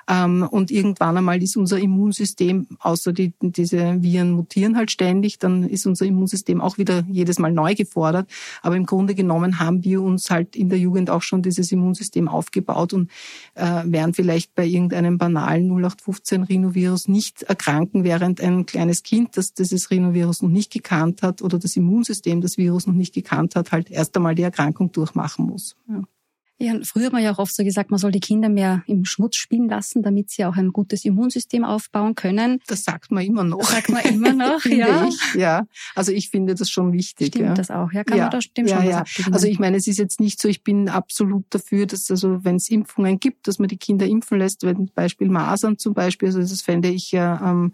Ähm, 0.08 0.48
und 0.50 0.72
irgendwann 0.72 1.18
einmal 1.18 1.44
ist 1.44 1.58
unser 1.58 1.80
Immunsystem, 1.80 2.66
außer 2.80 3.12
die, 3.12 3.34
diese 3.42 4.02
Viren 4.02 4.32
mutieren 4.32 4.78
halt 4.78 4.90
ständig, 4.90 5.38
dann 5.38 5.64
ist 5.68 5.86
unser 5.86 6.06
Immunsystem 6.06 6.62
auch 6.62 6.78
wieder 6.78 7.04
jedes 7.10 7.40
Mal 7.40 7.52
neu 7.52 7.76
gefordert. 7.76 8.30
Aber 8.62 8.78
im 8.78 8.86
Grunde 8.86 9.16
genommen 9.16 9.60
haben 9.60 9.81
wir 9.84 10.02
uns 10.02 10.30
halt 10.30 10.56
in 10.56 10.70
der 10.70 10.80
Jugend 10.80 11.10
auch 11.10 11.22
schon 11.22 11.42
dieses 11.42 11.72
Immunsystem 11.72 12.28
aufgebaut 12.28 12.94
und 12.94 13.10
äh, 13.56 13.84
werden 13.86 14.14
vielleicht 14.14 14.56
bei 14.56 14.66
irgendeinem 14.66 15.18
banalen 15.18 15.70
0815 15.70 16.44
Rhinovirus 16.44 17.08
nicht 17.08 17.44
erkranken, 17.44 18.04
während 18.04 18.42
ein 18.42 18.66
kleines 18.66 19.04
Kind, 19.04 19.38
das 19.38 19.54
dieses 19.54 19.92
Rhinovirus 19.92 20.42
noch 20.42 20.50
nicht 20.50 20.72
gekannt 20.72 21.24
hat 21.24 21.42
oder 21.42 21.60
das 21.60 21.76
Immunsystem 21.76 22.42
das 22.42 22.58
Virus 22.58 22.88
noch 22.88 22.94
nicht 22.94 23.14
gekannt 23.14 23.56
hat, 23.56 23.72
halt 23.72 23.92
erst 23.92 24.16
einmal 24.16 24.36
die 24.36 24.44
Erkrankung 24.44 24.92
durchmachen 24.92 25.46
muss. 25.46 25.76
Ja. 25.88 26.04
Ja, 26.62 26.76
früher 26.84 27.08
hat 27.08 27.14
man 27.14 27.24
ja 27.24 27.34
auch 27.34 27.40
oft 27.40 27.56
so 27.56 27.64
gesagt, 27.64 27.90
man 27.90 27.98
soll 27.98 28.12
die 28.12 28.20
Kinder 28.20 28.48
mehr 28.48 28.84
im 28.86 29.04
Schmutz 29.04 29.38
spielen 29.38 29.68
lassen, 29.68 30.04
damit 30.04 30.30
sie 30.30 30.46
auch 30.46 30.56
ein 30.56 30.72
gutes 30.72 31.06
Immunsystem 31.06 31.64
aufbauen 31.64 32.14
können. 32.14 32.60
Das 32.68 32.84
sagt 32.84 33.12
man 33.12 33.26
immer 33.26 33.44
noch. 33.44 33.60
Das 33.60 33.72
sagt 33.72 33.90
man 33.90 34.04
immer 34.04 34.34
noch, 34.34 34.64
ja. 34.66 35.08
Ich, 35.08 35.34
ja. 35.34 35.66
Also 35.96 36.12
ich 36.12 36.30
finde 36.30 36.54
das 36.54 36.70
schon 36.70 36.94
wichtig. 36.94 37.30
Stimmt 37.30 37.46
ja. 37.46 37.54
das 37.56 37.72
auch? 37.72 37.92
Ja, 37.92 38.04
kann 38.04 38.18
ja. 38.20 38.26
man 38.26 38.32
da 38.32 38.40
dem 38.56 38.68
ja, 38.68 38.78
schon 38.78 38.90
ja. 38.90 39.00
was 39.02 39.34
Also 39.34 39.48
ich 39.48 39.58
meine, 39.58 39.78
es 39.78 39.88
ist 39.88 39.98
jetzt 39.98 40.20
nicht 40.20 40.40
so, 40.40 40.48
ich 40.48 40.64
bin 40.64 40.88
absolut 40.88 41.46
dafür, 41.50 41.88
dass 41.88 42.12
also, 42.12 42.44
wenn 42.44 42.58
es 42.58 42.70
Impfungen 42.70 43.20
gibt, 43.20 43.48
dass 43.48 43.58
man 43.58 43.68
die 43.68 43.78
Kinder 43.78 44.06
impfen 44.06 44.38
lässt, 44.38 44.62
wenn 44.62 44.92
Beispiel 44.94 45.30
Masern 45.30 45.80
zum 45.80 45.96
Beispiel, 45.96 46.28
also 46.28 46.42
das 46.42 46.62
fände 46.62 46.90
ich 46.90 47.12
ja 47.12 47.42
ähm, 47.44 47.74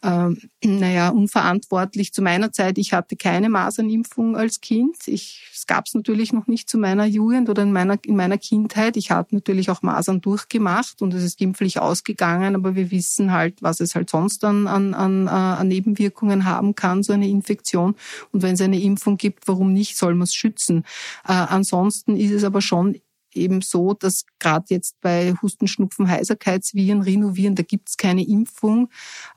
äh, 0.02 0.66
naja, 0.66 1.10
unverantwortlich 1.10 2.12
zu 2.12 2.22
meiner 2.22 2.52
Zeit. 2.52 2.78
Ich 2.78 2.92
hatte 2.92 3.16
keine 3.16 3.48
Masernimpfung 3.48 4.36
als 4.36 4.60
Kind. 4.60 4.96
Ich, 5.06 5.48
es 5.52 5.66
gab 5.66 5.86
es 5.86 5.94
natürlich 5.94 6.32
noch 6.32 6.46
nicht 6.46 6.68
zu 6.68 6.78
meiner 6.78 7.04
Jugend 7.04 7.48
oder 7.48 7.62
in 7.62 7.72
meiner, 7.72 7.98
in 8.04 8.16
meiner 8.16 8.38
Kindheit. 8.38 8.96
Ich 8.96 9.10
habe 9.10 9.34
natürlich 9.34 9.70
auch 9.70 9.82
Masern 9.82 10.20
durchgemacht 10.20 11.02
und 11.02 11.14
es 11.14 11.22
ist 11.22 11.40
impflich 11.40 11.78
ausgegangen, 11.78 12.54
aber 12.54 12.74
wir 12.74 12.90
wissen 12.90 13.32
halt, 13.32 13.62
was 13.62 13.80
es 13.80 13.94
halt 13.94 14.10
sonst 14.10 14.44
an, 14.44 14.66
an, 14.66 14.94
an, 14.94 15.26
äh, 15.26 15.30
an 15.30 15.68
Nebenwirkungen 15.68 16.44
haben 16.44 16.74
kann, 16.74 17.02
so 17.02 17.12
eine 17.12 17.28
Infektion. 17.28 17.94
Und 18.32 18.42
wenn 18.42 18.54
es 18.54 18.60
eine 18.60 18.80
Impfung 18.80 19.16
gibt, 19.16 19.48
warum 19.48 19.72
nicht, 19.72 19.96
soll 19.96 20.14
man 20.14 20.24
es 20.24 20.34
schützen. 20.34 20.84
Äh, 21.26 21.32
ansonsten 21.32 22.16
ist 22.16 22.32
es 22.32 22.44
aber 22.44 22.62
schon 22.62 22.96
eben 23.36 23.60
so, 23.62 23.94
dass 23.94 24.24
gerade 24.38 24.66
jetzt 24.68 25.00
bei 25.00 25.34
Husten, 25.42 25.66
Schnupfen, 25.66 26.08
Heiserkeitsviren, 26.08 27.02
Rhinoviren, 27.02 27.54
da 27.54 27.62
gibt 27.62 27.88
es 27.88 27.96
keine 27.96 28.26
Impfung. 28.26 28.90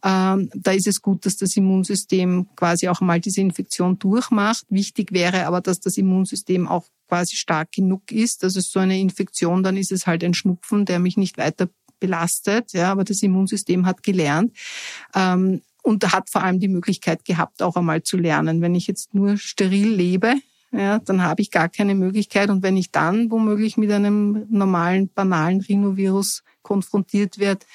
Ähm, 0.04 0.50
da 0.54 0.72
ist 0.72 0.88
es 0.88 1.02
gut, 1.02 1.26
dass 1.26 1.38
das 1.38 1.56
Immunsystem 1.56 2.48
quasi 2.56 2.88
auch 2.88 3.02
mal 3.02 3.20
diese 3.20 3.42
Infektion 3.42 4.00
durchmacht. 4.00 4.66
Wichtig 4.70 5.12
wäre 5.12 5.46
aber, 5.46 5.62
dass 5.62 5.80
das 5.80 5.98
Immunsystem 5.98 6.68
auch 6.68 6.88
quasi 7.08 7.36
stark 7.36 7.72
genug 7.72 8.12
ist. 8.12 8.44
Das 8.44 8.56
ist 8.56 8.72
so 8.72 8.80
eine 8.80 9.00
Infektion, 9.00 9.64
dann 9.64 9.78
ist 9.78 9.92
es 9.92 10.08
halt 10.08 10.24
ein 10.24 10.34
Schnupfen, 10.34 10.86
der 10.86 11.00
mich 11.00 11.18
nicht 11.18 11.38
weiter 11.38 11.70
belastet. 12.00 12.74
Ja, 12.74 12.92
aber 12.92 13.04
das 13.04 13.22
Immunsystem 13.22 13.86
hat 13.86 14.04
gelernt. 14.04 14.56
Ähm, 15.16 15.62
und 15.84 16.14
hat 16.14 16.30
vor 16.30 16.42
allem 16.42 16.60
die 16.60 16.70
Möglichkeit 16.70 17.26
gehabt, 17.26 17.62
auch 17.62 17.76
einmal 17.76 18.04
zu 18.04 18.18
lernen. 18.18 18.62
Wenn 18.62 18.74
ich 18.74 18.88
jetzt 18.88 19.14
nur 19.14 19.38
steril 19.38 19.90
lebe, 19.94 20.36
ja, 20.74 21.00
dann 21.00 21.22
habe 21.22 21.42
ich 21.42 21.52
gar 21.52 21.70
keine 21.70 21.94
Möglichkeit. 21.96 22.50
Und 22.50 22.64
wenn 22.64 22.78
ich 22.78 22.92
dann 22.92 23.30
womöglich 23.30 23.78
mit 23.78 23.92
einem 23.92 24.46
normalen, 24.50 25.10
banalen 25.10 25.62
Rhinovirus 25.62 26.44
konfrontiert 26.64 27.38
werde, 27.38 27.66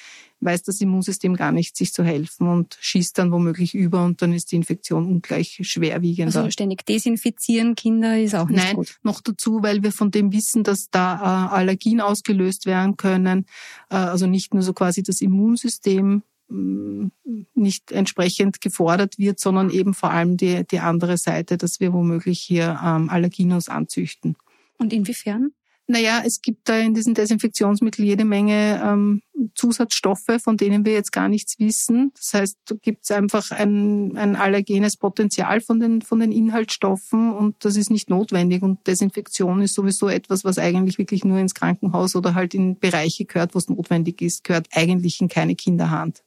weiß 0.41 0.63
das 0.63 0.81
Immunsystem 0.81 1.35
gar 1.35 1.51
nicht, 1.51 1.75
sich 1.75 1.93
zu 1.93 2.03
helfen 2.03 2.47
und 2.47 2.77
schießt 2.79 3.17
dann 3.17 3.31
womöglich 3.31 3.75
über 3.75 4.03
und 4.03 4.21
dann 4.21 4.33
ist 4.33 4.51
die 4.51 4.55
Infektion 4.55 5.05
ungleich 5.05 5.59
schwerwiegender. 5.63 6.39
Also 6.39 6.51
ständig 6.51 6.85
desinfizieren 6.85 7.75
Kinder 7.75 8.17
ist 8.19 8.35
auch 8.35 8.49
nicht 8.49 8.63
Nein, 8.63 8.75
gut. 8.75 8.99
noch 9.03 9.21
dazu, 9.21 9.61
weil 9.61 9.83
wir 9.83 9.91
von 9.91 10.11
dem 10.11 10.31
wissen, 10.31 10.63
dass 10.63 10.89
da 10.89 11.15
äh, 11.15 11.55
Allergien 11.55 12.01
ausgelöst 12.01 12.65
werden 12.65 12.95
können. 12.97 13.45
Äh, 13.89 13.95
also 13.95 14.27
nicht 14.27 14.53
nur 14.53 14.63
so 14.63 14.73
quasi 14.73 15.03
das 15.03 15.21
Immunsystem 15.21 16.23
nicht 16.49 17.91
entsprechend 17.91 18.61
gefordert 18.61 19.17
wird, 19.17 19.39
sondern 19.39 19.69
eben 19.69 19.93
vor 19.93 20.11
allem 20.11 20.37
die, 20.37 20.65
die 20.65 20.79
andere 20.79 21.17
Seite, 21.17 21.57
dass 21.57 21.79
wir 21.79 21.93
womöglich 21.93 22.39
hier 22.39 22.79
ähm, 22.83 23.09
Allerginos 23.09 23.69
anzüchten. 23.69 24.35
Und 24.77 24.93
inwiefern? 24.93 25.51
Naja, 25.91 26.21
es 26.23 26.43
gibt 26.43 26.69
da 26.69 26.77
in 26.77 26.93
diesen 26.93 27.15
Desinfektionsmitteln 27.15 28.07
jede 28.07 28.23
Menge 28.23 28.79
ähm, 28.85 29.23
Zusatzstoffe, 29.55 30.37
von 30.39 30.55
denen 30.55 30.85
wir 30.85 30.93
jetzt 30.93 31.11
gar 31.11 31.27
nichts 31.29 31.57
wissen. 31.57 32.11
Das 32.15 32.35
heißt, 32.35 32.57
da 32.65 32.75
gibt 32.79 33.05
es 33.05 33.11
einfach 33.11 33.49
ein, 33.49 34.15
ein 34.15 34.35
allergenes 34.35 34.97
Potenzial 34.97 35.61
von 35.61 35.79
den, 35.79 36.03
von 36.03 36.19
den 36.19 36.31
Inhaltsstoffen 36.31 37.33
und 37.33 37.65
das 37.65 37.75
ist 37.75 37.89
nicht 37.89 38.07
notwendig. 38.07 38.61
Und 38.61 38.85
Desinfektion 38.85 39.63
ist 39.63 39.73
sowieso 39.73 40.09
etwas, 40.09 40.43
was 40.43 40.59
eigentlich 40.59 40.99
wirklich 40.99 41.25
nur 41.25 41.39
ins 41.39 41.55
Krankenhaus 41.55 42.15
oder 42.15 42.35
halt 42.35 42.53
in 42.53 42.77
Bereiche 42.77 43.25
gehört, 43.25 43.55
wo 43.55 43.57
es 43.57 43.67
notwendig 43.67 44.21
ist, 44.21 44.43
gehört 44.43 44.67
eigentlich 44.73 45.19
in 45.21 45.27
keine 45.27 45.55
Kinderhand. 45.55 46.23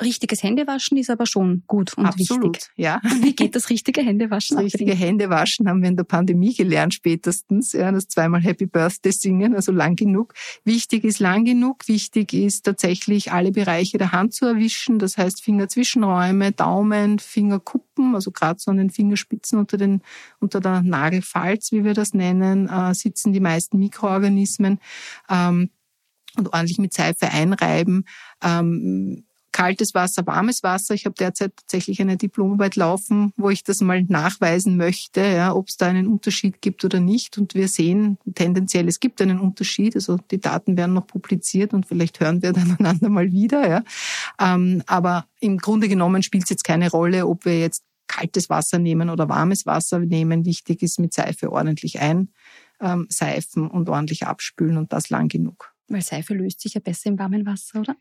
Richtiges 0.00 0.42
Händewaschen 0.42 0.98
ist 0.98 1.10
aber 1.10 1.26
schon 1.26 1.62
gut 1.66 1.96
und 1.96 2.06
Absolut, 2.06 2.56
wichtig. 2.56 2.70
ja. 2.76 3.00
Wie 3.20 3.34
geht 3.34 3.56
das 3.56 3.70
richtige 3.70 4.02
Händewaschen? 4.02 4.56
Das 4.56 4.64
richtige 4.64 4.94
Händewaschen 4.94 5.68
haben 5.68 5.82
wir 5.82 5.88
in 5.88 5.96
der 5.96 6.04
Pandemie 6.04 6.54
gelernt 6.54 6.94
spätestens. 6.94 7.72
Ja, 7.72 7.90
das 7.92 8.08
zweimal 8.08 8.40
Happy 8.40 8.66
Birthday 8.66 9.12
singen, 9.12 9.54
also 9.54 9.72
lang 9.72 9.96
genug. 9.96 10.34
Wichtig 10.64 11.04
ist 11.04 11.18
lang 11.18 11.44
genug. 11.44 11.88
Wichtig 11.88 12.32
ist 12.32 12.64
tatsächlich 12.64 13.32
alle 13.32 13.52
Bereiche 13.52 13.98
der 13.98 14.12
Hand 14.12 14.34
zu 14.34 14.46
erwischen. 14.46 14.98
Das 14.98 15.16
heißt 15.16 15.42
Fingerzwischenräume, 15.42 16.52
Daumen, 16.52 17.18
Fingerkuppen, 17.18 18.14
also 18.14 18.30
gerade 18.30 18.58
so 18.58 18.70
an 18.70 18.76
den 18.76 18.90
Fingerspitzen 18.90 19.58
unter 19.58 19.76
den 19.76 20.02
unter 20.40 20.60
der 20.60 20.82
Nagelfalz, 20.82 21.72
wie 21.72 21.84
wir 21.84 21.94
das 21.94 22.14
nennen, 22.14 22.68
äh, 22.68 22.94
sitzen 22.94 23.32
die 23.32 23.40
meisten 23.40 23.78
Mikroorganismen. 23.78 24.78
Ähm, 25.30 25.70
und 26.36 26.52
ordentlich 26.52 26.78
mit 26.78 26.92
Seife 26.92 27.30
einreiben. 27.30 28.04
Ähm, 28.42 29.24
kaltes 29.56 29.94
Wasser, 29.94 30.26
warmes 30.26 30.62
Wasser. 30.62 30.92
Ich 30.92 31.06
habe 31.06 31.14
derzeit 31.18 31.56
tatsächlich 31.56 32.02
eine 32.02 32.18
Diplomarbeit 32.18 32.76
laufen, 32.76 33.32
wo 33.38 33.48
ich 33.48 33.64
das 33.64 33.80
mal 33.80 34.02
nachweisen 34.02 34.76
möchte, 34.76 35.22
ja, 35.22 35.54
ob 35.54 35.68
es 35.68 35.78
da 35.78 35.86
einen 35.86 36.08
Unterschied 36.08 36.60
gibt 36.60 36.84
oder 36.84 37.00
nicht. 37.00 37.38
Und 37.38 37.54
wir 37.54 37.66
sehen 37.66 38.18
tendenziell, 38.34 38.86
es 38.86 39.00
gibt 39.00 39.22
einen 39.22 39.40
Unterschied. 39.40 39.94
Also 39.94 40.18
die 40.30 40.42
Daten 40.42 40.76
werden 40.76 40.92
noch 40.92 41.06
publiziert 41.06 41.72
und 41.72 41.86
vielleicht 41.86 42.20
hören 42.20 42.42
wir 42.42 42.52
dann 42.52 42.76
einander 42.78 43.08
mal 43.08 43.32
wieder. 43.32 43.66
Ja. 43.66 43.82
Ähm, 44.38 44.82
aber 44.86 45.24
im 45.40 45.56
Grunde 45.56 45.88
genommen 45.88 46.22
spielt 46.22 46.44
es 46.44 46.50
jetzt 46.50 46.64
keine 46.64 46.90
Rolle, 46.90 47.26
ob 47.26 47.46
wir 47.46 47.58
jetzt 47.58 47.82
kaltes 48.08 48.50
Wasser 48.50 48.78
nehmen 48.78 49.08
oder 49.08 49.30
warmes 49.30 49.64
Wasser 49.64 50.00
nehmen. 50.00 50.44
Wichtig 50.44 50.82
ist 50.82 51.00
mit 51.00 51.14
Seife 51.14 51.50
ordentlich 51.50 51.98
einseifen 51.98 53.70
und 53.70 53.88
ordentlich 53.88 54.26
abspülen 54.26 54.76
und 54.76 54.92
das 54.92 55.08
lang 55.08 55.28
genug. 55.28 55.72
Weil 55.88 56.02
Seife 56.02 56.34
löst 56.34 56.60
sich 56.60 56.74
ja 56.74 56.80
besser 56.80 57.08
im 57.08 57.18
warmen 57.18 57.46
Wasser, 57.46 57.80
oder? 57.80 57.96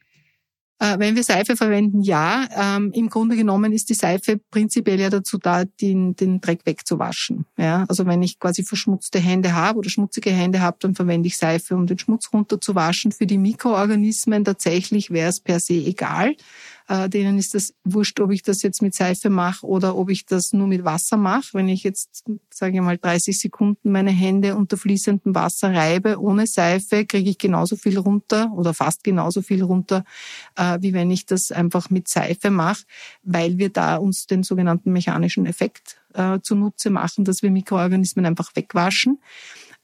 Äh, 0.80 1.00
wenn 1.00 1.16
wir 1.16 1.24
Seife 1.24 1.56
verwenden, 1.56 2.02
ja. 2.02 2.48
Ähm, 2.54 2.92
Im 2.94 3.10
Grunde 3.10 3.38
genommen 3.38 3.72
ist 3.72 3.90
die 3.90 3.94
Seife 3.94 4.40
prinzipiell 4.52 5.00
ja 5.00 5.10
dazu 5.10 5.38
da, 5.38 5.64
den, 5.64 6.16
den 6.16 6.42
Dreck 6.42 6.66
wegzuwaschen. 6.66 7.46
Ja? 7.58 7.86
Also 7.88 8.06
wenn 8.06 8.22
ich 8.22 8.40
quasi 8.40 8.64
verschmutzte 8.64 9.20
Hände 9.20 9.56
habe 9.56 9.80
oder 9.80 9.90
schmutzige 9.90 10.32
Hände 10.32 10.60
habe, 10.60 10.78
dann 10.82 10.94
verwende 10.94 11.28
ich 11.28 11.38
Seife, 11.38 11.76
um 11.76 11.88
den 11.88 11.98
Schmutz 11.98 12.30
runterzuwaschen. 12.34 13.14
Für 13.14 13.26
die 13.26 13.38
Mikroorganismen 13.38 14.44
tatsächlich 14.44 15.12
wäre 15.12 15.30
es 15.30 15.40
per 15.40 15.62
se 15.62 15.76
egal. 15.76 16.36
Äh, 16.88 17.10
denen 17.10 17.38
ist 17.38 17.56
das 17.56 17.74
wurscht, 17.84 18.20
ob 18.20 18.32
ich 18.32 18.44
das 18.44 18.62
jetzt 18.62 18.82
mit 18.82 18.94
Seife 18.94 19.30
mache 19.30 19.66
oder 19.66 19.96
ob 19.96 20.10
ich 20.10 20.26
das 20.26 20.54
nur 20.54 20.68
mit 20.68 20.86
Wasser 20.86 21.18
mache. 21.18 21.50
Wenn 21.54 21.68
ich 21.68 21.84
jetzt, 21.84 22.24
sage 22.52 22.76
ich 22.76 22.82
mal, 22.82 22.98
30 22.98 23.40
Sekunden 23.40 23.92
meine 23.92 24.12
Hände 24.12 24.56
unter 24.56 24.78
fließendem 24.78 25.34
Wasser 25.34 25.74
reibe 25.74 26.20
ohne 26.22 26.46
Seife, 26.46 27.06
kriege 27.06 27.30
ich 27.30 27.38
genauso 27.40 27.76
viel 27.76 27.98
runter 27.98 28.52
oder 28.56 28.74
fast 28.74 29.04
genauso 29.04 29.42
viel 29.42 29.64
runter, 29.64 30.06
äh, 30.56 30.78
wie 30.82 30.94
wenn 30.94 31.10
ich 31.10 31.26
das 31.26 31.52
einfach 31.52 31.90
mit 31.90 32.08
Seife 32.08 32.52
mache, 32.52 32.84
weil 33.24 33.58
wir 33.58 33.70
da 33.70 33.96
uns 33.96 34.28
den 34.28 34.44
sogenannten 34.44 34.92
mechanischen 34.92 35.48
Effekt 35.48 35.98
äh, 36.14 36.40
zunutze 36.42 36.90
machen, 36.90 37.26
dass 37.26 37.42
wir 37.42 37.52
Mikroorganismen 37.52 38.26
einfach 38.26 38.56
wegwaschen. 38.56 39.20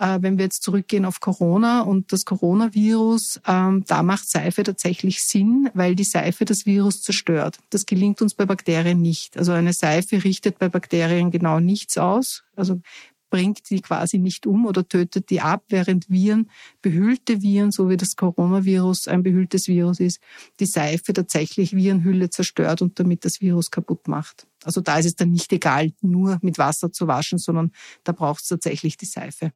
Äh, 0.01 0.23
wenn 0.23 0.39
wir 0.39 0.45
jetzt 0.45 0.63
zurückgehen 0.63 1.05
auf 1.05 1.19
Corona 1.19 1.81
und 1.81 2.11
das 2.11 2.25
Coronavirus, 2.25 3.39
ähm, 3.47 3.83
da 3.85 4.01
macht 4.01 4.27
Seife 4.27 4.63
tatsächlich 4.63 5.23
Sinn, 5.23 5.69
weil 5.75 5.93
die 5.93 6.03
Seife 6.03 6.43
das 6.43 6.65
Virus 6.65 7.03
zerstört. 7.03 7.59
Das 7.69 7.85
gelingt 7.85 8.19
uns 8.23 8.33
bei 8.33 8.47
Bakterien 8.47 8.99
nicht. 8.99 9.37
Also 9.37 9.51
eine 9.51 9.73
Seife 9.73 10.23
richtet 10.23 10.57
bei 10.57 10.69
Bakterien 10.69 11.29
genau 11.29 11.59
nichts 11.59 11.99
aus. 11.99 12.43
Also 12.55 12.81
bringt 13.29 13.69
die 13.69 13.79
quasi 13.81 14.17
nicht 14.17 14.47
um 14.47 14.65
oder 14.65 14.87
tötet 14.87 15.29
die 15.29 15.39
ab, 15.39 15.65
während 15.69 16.09
Viren, 16.09 16.49
behüllte 16.81 17.43
Viren, 17.43 17.71
so 17.71 17.87
wie 17.87 17.95
das 17.95 18.15
Coronavirus 18.15 19.07
ein 19.07 19.21
behülltes 19.21 19.67
Virus 19.67 19.99
ist, 19.99 20.19
die 20.59 20.65
Seife 20.65 21.13
tatsächlich 21.13 21.75
Virenhülle 21.75 22.31
zerstört 22.31 22.81
und 22.81 22.99
damit 22.99 23.23
das 23.23 23.39
Virus 23.39 23.69
kaputt 23.69 24.07
macht. 24.07 24.47
Also 24.63 24.81
da 24.81 24.97
ist 24.97 25.05
es 25.05 25.15
dann 25.15 25.29
nicht 25.29 25.53
egal, 25.53 25.91
nur 26.01 26.39
mit 26.41 26.57
Wasser 26.57 26.91
zu 26.91 27.05
waschen, 27.05 27.37
sondern 27.37 27.71
da 28.03 28.13
braucht 28.13 28.41
es 28.41 28.49
tatsächlich 28.49 28.97
die 28.97 29.05
Seife. 29.05 29.53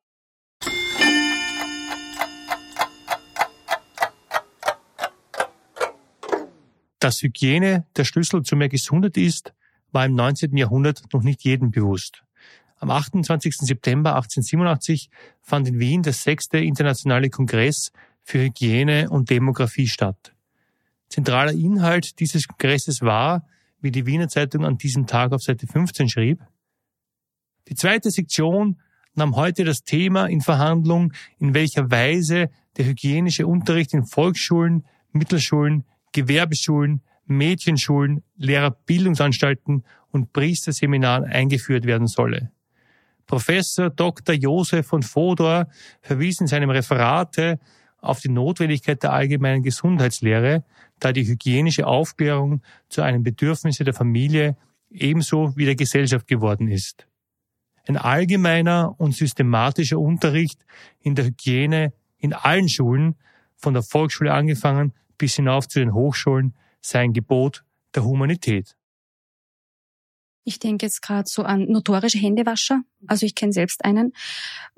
Dass 7.05 7.21
Hygiene 7.21 7.85
der 7.95 8.03
Schlüssel 8.03 8.41
zu 8.41 8.55
mehr 8.55 8.67
Gesundheit 8.67 9.15
ist, 9.15 9.53
war 9.91 10.07
im 10.07 10.15
19. 10.15 10.57
Jahrhundert 10.57 11.03
noch 11.13 11.21
nicht 11.21 11.43
jedem 11.43 11.69
bewusst. 11.69 12.24
Am 12.79 12.89
28. 12.89 13.57
September 13.57 14.15
1887 14.15 15.12
fand 15.43 15.67
in 15.67 15.77
Wien 15.77 16.01
der 16.01 16.13
sechste 16.13 16.57
internationale 16.57 17.29
Kongress 17.29 17.91
für 18.24 18.39
Hygiene 18.39 19.07
und 19.12 19.29
Demografie 19.29 19.88
statt. 19.88 20.33
Zentraler 21.07 21.51
Inhalt 21.51 22.19
dieses 22.19 22.47
Kongresses 22.47 23.03
war, 23.03 23.47
wie 23.81 23.91
die 23.91 24.07
Wiener 24.07 24.27
Zeitung 24.27 24.65
an 24.65 24.79
diesem 24.79 25.05
Tag 25.05 25.31
auf 25.31 25.43
Seite 25.43 25.67
15 25.67 26.09
schrieb, 26.09 26.41
die 27.67 27.75
zweite 27.75 28.09
Sektion 28.09 28.81
nahm 29.13 29.35
heute 29.35 29.63
das 29.63 29.83
Thema 29.83 30.25
in 30.25 30.41
Verhandlung, 30.41 31.13
in 31.38 31.53
welcher 31.53 31.91
Weise 31.91 32.50
der 32.77 32.85
hygienische 32.88 33.45
Unterricht 33.45 33.93
in 33.93 34.07
Volksschulen, 34.07 34.88
Mittelschulen, 35.12 35.83
Gewerbeschulen, 36.15 37.01
Mädchenschulen, 37.25 38.24
Lehrerbildungsanstalten 38.38 39.84
und 40.12 40.31
Priesterseminaren 40.31 41.25
eingeführt 41.25 41.86
werden 41.86 42.07
solle. 42.07 42.51
Professor 43.25 43.89
Dr. 43.89 44.34
Josef 44.34 44.88
von 44.88 45.03
Fodor 45.03 45.68
verwies 46.01 46.39
in 46.39 46.48
seinem 46.48 46.70
Referate 46.70 47.59
auf 48.00 48.22
die 48.22 48.29
Notwendigkeit 48.29 49.03
der 49.03 49.11
allgemeinen 49.11 49.61
Gesundheitslehre, 49.61 50.63
da 51.00 51.11
die 51.11 51.27
hygienische 51.27 51.85
Aufklärung 51.85 52.61
zu 52.87 53.01
einem 53.01 53.24
Bedürfnis 53.24 53.77
der 53.77 53.94
Familie 53.94 54.55
ebenso 54.89 55.57
wie 55.57 55.66
der 55.66 55.75
Gesellschaft 55.75 56.27
geworden 56.27 56.70
ist. 56.70 57.07
Ein 57.87 57.98
allgemeiner 57.98 58.96
und 58.98 59.16
systematischer 59.16 60.00
Unterricht 60.00 60.66
in 61.01 61.16
der 61.16 61.25
Hygiene 61.25 61.92
in 62.18 62.31
allen 62.31 62.70
Schulen, 62.70 63.16
von 63.57 63.74
der 63.74 63.83
Volksschule 63.83 64.33
angefangen 64.33 64.94
bis 65.17 65.35
hinauf 65.35 65.67
zu 65.67 65.79
den 65.79 65.93
Hochschulen, 65.93 66.55
sei 66.81 67.01
ein 67.01 67.13
Gebot 67.13 67.63
der 67.93 68.03
Humanität. 68.03 68.75
Ich 70.47 70.59
denke 70.59 70.85
jetzt 70.85 71.01
gerade 71.01 71.27
so 71.27 71.41
an 71.41 71.65
notorische 71.65 72.19
Händewascher. 72.19 72.83
Also 73.07 73.25
ich 73.25 73.33
kenne 73.33 73.51
selbst 73.51 73.83
einen. 73.83 74.13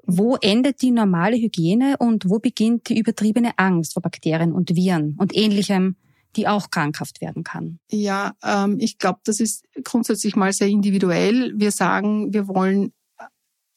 Wo 0.04 0.38
endet 0.38 0.82
die 0.82 0.91
normale 0.91 1.36
Hygiene 1.36 1.97
und 2.00 2.30
wo 2.30 2.39
beginnt 2.39 2.88
die 2.88 2.97
übertriebene 2.97 3.52
Angst 3.58 3.93
vor 3.93 4.02
Bakterien 4.02 4.54
und 4.54 4.73
Viren 4.73 5.15
und 5.17 5.36
ähnlichem, 5.36 5.97
die 6.38 6.47
auch 6.47 6.69
krankhaft 6.69 7.19
werden 7.19 7.43
kann? 7.43 7.80
Ja, 7.91 8.34
ähm, 8.41 8.78
ich 8.80 8.97
glaube, 8.97 9.19
das 9.26 9.41
ist 9.41 9.65
grundsätzlich 9.84 10.38
mal 10.38 10.54
sehr 10.54 10.67
individuell. 10.67 11.54
Wir 11.58 11.71
sagen, 11.71 12.34
wir 12.34 12.47
wollen 12.47 12.93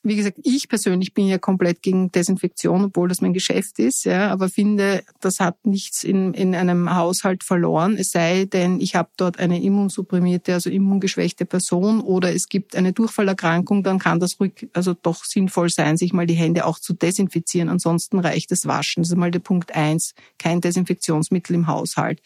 wie 0.02 0.16
gesagt, 0.16 0.38
ich 0.42 0.68
persönlich 0.68 1.14
bin 1.14 1.26
ja 1.26 1.38
komplett 1.38 1.82
gegen 1.82 2.10
Desinfektion, 2.10 2.84
obwohl 2.86 3.08
das 3.08 3.20
mein 3.20 3.34
Geschäft 3.34 3.78
ist, 3.78 4.04
ja, 4.04 4.30
aber 4.30 4.48
finde, 4.48 5.02
das 5.20 5.40
hat 5.40 5.66
nichts 5.66 6.04
in, 6.04 6.34
in 6.34 6.54
einem 6.54 6.94
Haushalt 6.94 7.44
verloren, 7.44 7.96
es 7.98 8.10
sei 8.10 8.46
denn, 8.46 8.80
ich 8.80 8.94
habe 8.94 9.10
dort 9.16 9.38
eine 9.38 9.62
immunsupprimierte, 9.62 10.54
also 10.54 10.70
immungeschwächte 10.70 11.44
Person 11.44 12.00
oder 12.00 12.34
es 12.34 12.48
gibt 12.48 12.76
eine 12.76 12.92
Durchfallerkrankung, 12.92 13.82
dann 13.82 13.98
kann 13.98 14.20
das 14.20 14.40
ruhig, 14.40 14.68
also 14.72 14.94
doch 14.94 15.24
sinnvoll 15.24 15.68
sein, 15.68 15.96
sich 15.96 16.12
mal 16.12 16.26
die 16.26 16.34
Hände 16.34 16.66
auch 16.66 16.78
zu 16.78 16.94
desinfizieren. 16.94 17.68
Ansonsten 17.68 18.18
reicht 18.18 18.50
das 18.50 18.66
Waschen. 18.66 19.02
Das 19.02 19.10
ist 19.10 19.16
mal 19.16 19.30
der 19.30 19.40
Punkt 19.40 19.74
eins, 19.74 20.14
kein 20.38 20.60
Desinfektionsmittel 20.60 21.54
im 21.54 21.66
Haushalt. 21.66 22.20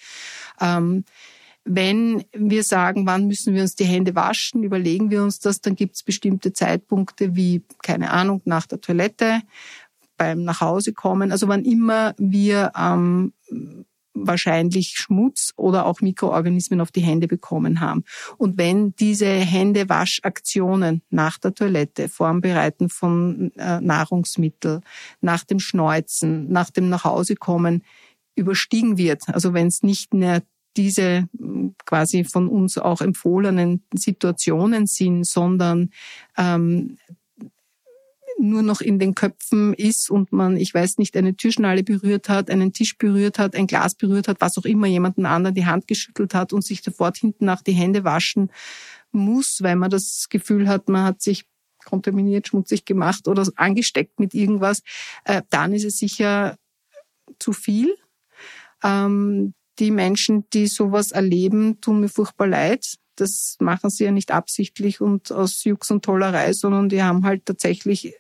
Ähm, 0.61 1.05
wenn 1.65 2.25
wir 2.33 2.63
sagen, 2.63 3.07
wann 3.07 3.27
müssen 3.27 3.55
wir 3.55 3.63
uns 3.63 3.75
die 3.75 3.85
Hände 3.85 4.15
waschen, 4.15 4.63
überlegen 4.63 5.11
wir 5.11 5.23
uns 5.23 5.39
das, 5.39 5.61
dann 5.61 5.77
gibt 5.77 5.97
es 5.97 6.03
bestimmte 6.03 6.53
Zeitpunkte 6.53 7.35
wie, 7.37 7.63
keine 7.83 8.11
Ahnung, 8.11 8.43
nach 8.45 8.67
der 8.67 8.81
Toilette, 8.81 9.41
beim 10.17 10.45
Nachhausekommen, 10.45 11.33
also 11.33 11.49
wann 11.49 11.65
immer 11.65 12.15
wir 12.19 12.73
ähm, 12.79 13.33
wahrscheinlich 14.15 14.95
Schmutz 14.97 15.53
oder 15.57 15.87
auch 15.87 16.01
Mikroorganismen 16.01 16.81
auf 16.81 16.93
die 16.93 17.01
Hände 17.01 17.27
bekommen 17.27 17.81
haben. 17.81 18.05
Und 18.39 18.57
wenn 18.57 18.95
diese 18.95 19.27
Händewaschaktionen 19.27 21.03
nach 21.11 21.39
der 21.39 21.55
Toilette, 21.55 22.09
vorm 22.09 22.41
Bereiten 22.41 22.89
von 22.89 23.51
äh, 23.57 23.81
Nahrungsmittel, 23.81 24.83
nach 25.21 25.45
dem 25.45 25.59
Schneuzen, 25.59 26.51
nach 26.51 26.71
dem 26.71 26.89
Nachhausekommen 26.89 27.83
überstiegen 28.37 28.99
wird, 28.99 29.29
also 29.29 29.53
wenn 29.53 29.67
es 29.67 29.83
nicht 29.83 30.15
mehr 30.15 30.43
diese 30.77 31.29
quasi 31.87 32.25
von 32.25 32.49
uns 32.49 32.79
auch 32.79 33.01
empfohlenen 33.01 33.85
Situationen 33.95 34.87
sind, 34.87 35.25
sondern 35.25 35.91
ähm, 36.37 36.99
nur 38.39 38.63
noch 38.63 38.81
in 38.81 38.99
den 38.99 39.15
Köpfen 39.15 39.75
ist 39.75 40.11
und 40.11 40.33
man, 40.33 40.57
ich 40.57 40.75
weiß 40.75 40.99
nicht, 40.99 41.17
eine 41.17 41.37
Türschnalle 41.37 41.83
berührt 41.83 42.29
hat, 42.29 42.51
einen 42.51 42.73
Tisch 42.73 42.99
berührt 42.99 43.39
hat, 43.39 43.55
ein 43.55 43.67
Glas 43.67 43.95
berührt 43.95 44.29
hat, 44.29 44.41
was 44.41 44.59
auch 44.59 44.65
immer, 44.65 44.87
jemanden 44.87 45.27
anderen 45.27 45.55
die 45.55 45.67
Hand 45.67 45.87
geschüttelt 45.87 46.35
hat 46.35 46.53
und 46.53 46.65
sich 46.65 46.83
sofort 46.83 47.17
hinten 47.17 47.45
nach 47.45 47.63
die 47.63 47.73
Hände 47.73 48.05
waschen 48.05 48.51
muss, 49.13 49.63
weil 49.63 49.77
man 49.77 49.91
das 49.91 50.29
Gefühl 50.29 50.69
hat, 50.69 50.89
man 50.89 51.05
hat 51.05 51.23
sich 51.23 51.47
kontaminiert, 51.85 52.49
schmutzig 52.49 52.85
gemacht 52.85 53.29
oder 53.29 53.47
angesteckt 53.57 54.19
mit 54.19 54.35
irgendwas, 54.35 54.83
äh, 55.25 55.43
dann 55.51 55.73
ist 55.73 55.85
es 55.85 55.99
sicher 55.99 56.57
zu 57.39 57.53
viel. 57.53 57.95
Ähm, 58.83 59.55
die 59.79 59.91
Menschen, 59.91 60.49
die 60.53 60.67
sowas 60.67 61.13
erleben, 61.13 61.81
tun 61.81 62.01
mir 62.01 62.09
furchtbar 62.09 62.47
leid. 62.47 62.95
Das 63.17 63.57
machen 63.61 63.91
sie 63.91 64.05
ja 64.05 64.11
nicht 64.11 64.33
absichtlich 64.33 65.01
und 65.01 65.31
aus 65.31 65.63
Jux 65.65 65.91
und 65.91 66.05
Tollerei, 66.05 66.53
sondern 66.53 66.89
die 66.89 67.03
haben 67.03 67.25
halt 67.25 67.47
tatsächlich 67.47 68.15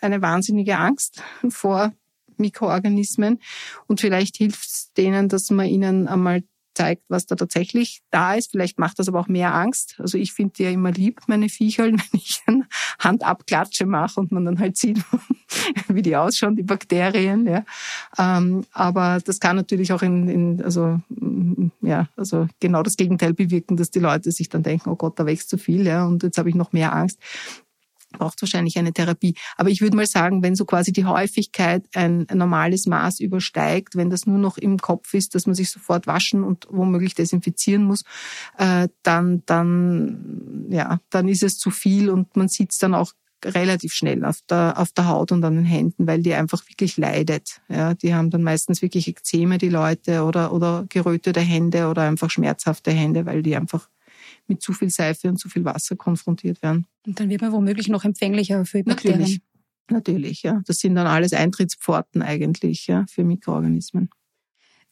eine 0.00 0.22
wahnsinnige 0.22 0.78
Angst 0.78 1.22
vor 1.48 1.92
Mikroorganismen. 2.36 3.40
Und 3.86 4.00
vielleicht 4.00 4.36
hilft 4.36 4.66
es 4.66 4.92
denen, 4.96 5.28
dass 5.28 5.50
man 5.50 5.66
ihnen 5.66 6.06
einmal 6.06 6.42
zeigt, 6.76 7.02
was 7.08 7.26
da 7.26 7.34
tatsächlich 7.34 8.02
da 8.10 8.34
ist. 8.34 8.50
Vielleicht 8.50 8.78
macht 8.78 8.98
das 8.98 9.08
aber 9.08 9.20
auch 9.20 9.28
mehr 9.28 9.54
Angst. 9.54 9.96
Also 9.98 10.18
ich 10.18 10.32
finde 10.32 10.54
die 10.54 10.64
ja 10.64 10.70
immer 10.70 10.92
lieb, 10.92 11.20
meine 11.26 11.48
Viecher, 11.48 11.84
wenn 11.86 11.98
ich 12.12 12.42
eine 12.46 12.66
Handabklatsche 12.98 13.86
mache 13.86 14.20
und 14.20 14.32
man 14.32 14.44
dann 14.44 14.58
halt 14.58 14.76
sieht, 14.76 15.02
wie 15.88 16.02
die 16.02 16.16
ausschauen, 16.16 16.56
die 16.56 16.62
Bakterien. 16.62 17.46
Ja. 17.46 17.64
Ähm, 18.18 18.64
aber 18.72 19.18
das 19.24 19.40
kann 19.40 19.56
natürlich 19.56 19.92
auch 19.92 20.02
in, 20.02 20.28
in 20.28 20.62
also 20.62 21.00
mm, 21.08 21.70
ja, 21.82 22.08
also 22.16 22.46
genau 22.60 22.82
das 22.82 22.96
Gegenteil 22.96 23.34
bewirken, 23.34 23.76
dass 23.76 23.90
die 23.90 24.00
Leute 24.00 24.30
sich 24.30 24.48
dann 24.48 24.62
denken, 24.62 24.90
oh 24.90 24.96
Gott, 24.96 25.18
da 25.18 25.26
wächst 25.26 25.48
zu 25.48 25.58
viel, 25.58 25.86
ja, 25.86 26.04
und 26.04 26.22
jetzt 26.22 26.38
habe 26.38 26.48
ich 26.48 26.54
noch 26.54 26.72
mehr 26.72 26.94
Angst 26.94 27.18
braucht 28.16 28.40
wahrscheinlich 28.42 28.78
eine 28.78 28.92
Therapie. 28.92 29.34
Aber 29.56 29.70
ich 29.70 29.80
würde 29.80 29.96
mal 29.96 30.06
sagen, 30.06 30.42
wenn 30.42 30.54
so 30.54 30.64
quasi 30.64 30.92
die 30.92 31.04
Häufigkeit 31.04 31.84
ein, 31.94 32.26
normales 32.32 32.86
Maß 32.86 33.20
übersteigt, 33.20 33.96
wenn 33.96 34.10
das 34.10 34.26
nur 34.26 34.38
noch 34.38 34.58
im 34.58 34.78
Kopf 34.78 35.14
ist, 35.14 35.34
dass 35.34 35.46
man 35.46 35.54
sich 35.54 35.70
sofort 35.70 36.06
waschen 36.06 36.44
und 36.44 36.66
womöglich 36.70 37.14
desinfizieren 37.14 37.84
muss, 37.84 38.02
äh, 38.58 38.88
dann, 39.02 39.42
dann, 39.46 40.66
ja, 40.70 41.00
dann 41.10 41.28
ist 41.28 41.42
es 41.42 41.58
zu 41.58 41.70
viel 41.70 42.10
und 42.10 42.36
man 42.36 42.48
sieht 42.48 42.72
es 42.72 42.78
dann 42.78 42.94
auch 42.94 43.12
relativ 43.44 43.92
schnell 43.92 44.24
auf 44.24 44.40
der, 44.48 44.74
auf 44.78 44.92
der 44.92 45.08
Haut 45.08 45.32
und 45.32 45.44
an 45.44 45.56
den 45.56 45.64
Händen, 45.64 46.06
weil 46.06 46.22
die 46.22 46.34
einfach 46.34 46.66
wirklich 46.68 46.96
leidet. 46.96 47.60
Ja, 47.68 47.94
die 47.94 48.14
haben 48.14 48.30
dann 48.30 48.42
meistens 48.42 48.82
wirklich 48.82 49.08
Ekzeme, 49.08 49.58
die 49.58 49.68
Leute, 49.68 50.24
oder, 50.24 50.52
oder 50.52 50.86
gerötete 50.88 51.40
Hände 51.40 51.88
oder 51.88 52.02
einfach 52.02 52.30
schmerzhafte 52.30 52.90
Hände, 52.90 53.26
weil 53.26 53.42
die 53.42 53.56
einfach 53.56 53.88
mit 54.48 54.62
zu 54.62 54.72
viel 54.72 54.90
Seife 54.90 55.28
und 55.28 55.38
zu 55.38 55.48
viel 55.48 55.64
Wasser 55.64 55.96
konfrontiert 55.96 56.62
werden. 56.62 56.86
Und 57.06 57.18
dann 57.20 57.28
wird 57.28 57.40
man 57.40 57.52
womöglich 57.52 57.88
noch 57.88 58.04
empfänglicher 58.04 58.64
für 58.64 58.82
Bakterien. 58.82 59.20
Natürlich, 59.20 59.40
natürlich 59.90 60.42
ja. 60.42 60.62
Das 60.66 60.78
sind 60.78 60.94
dann 60.94 61.06
alles 61.06 61.32
Eintrittspforten 61.32 62.22
eigentlich 62.22 62.86
ja, 62.86 63.04
für 63.08 63.24
Mikroorganismen. 63.24 64.10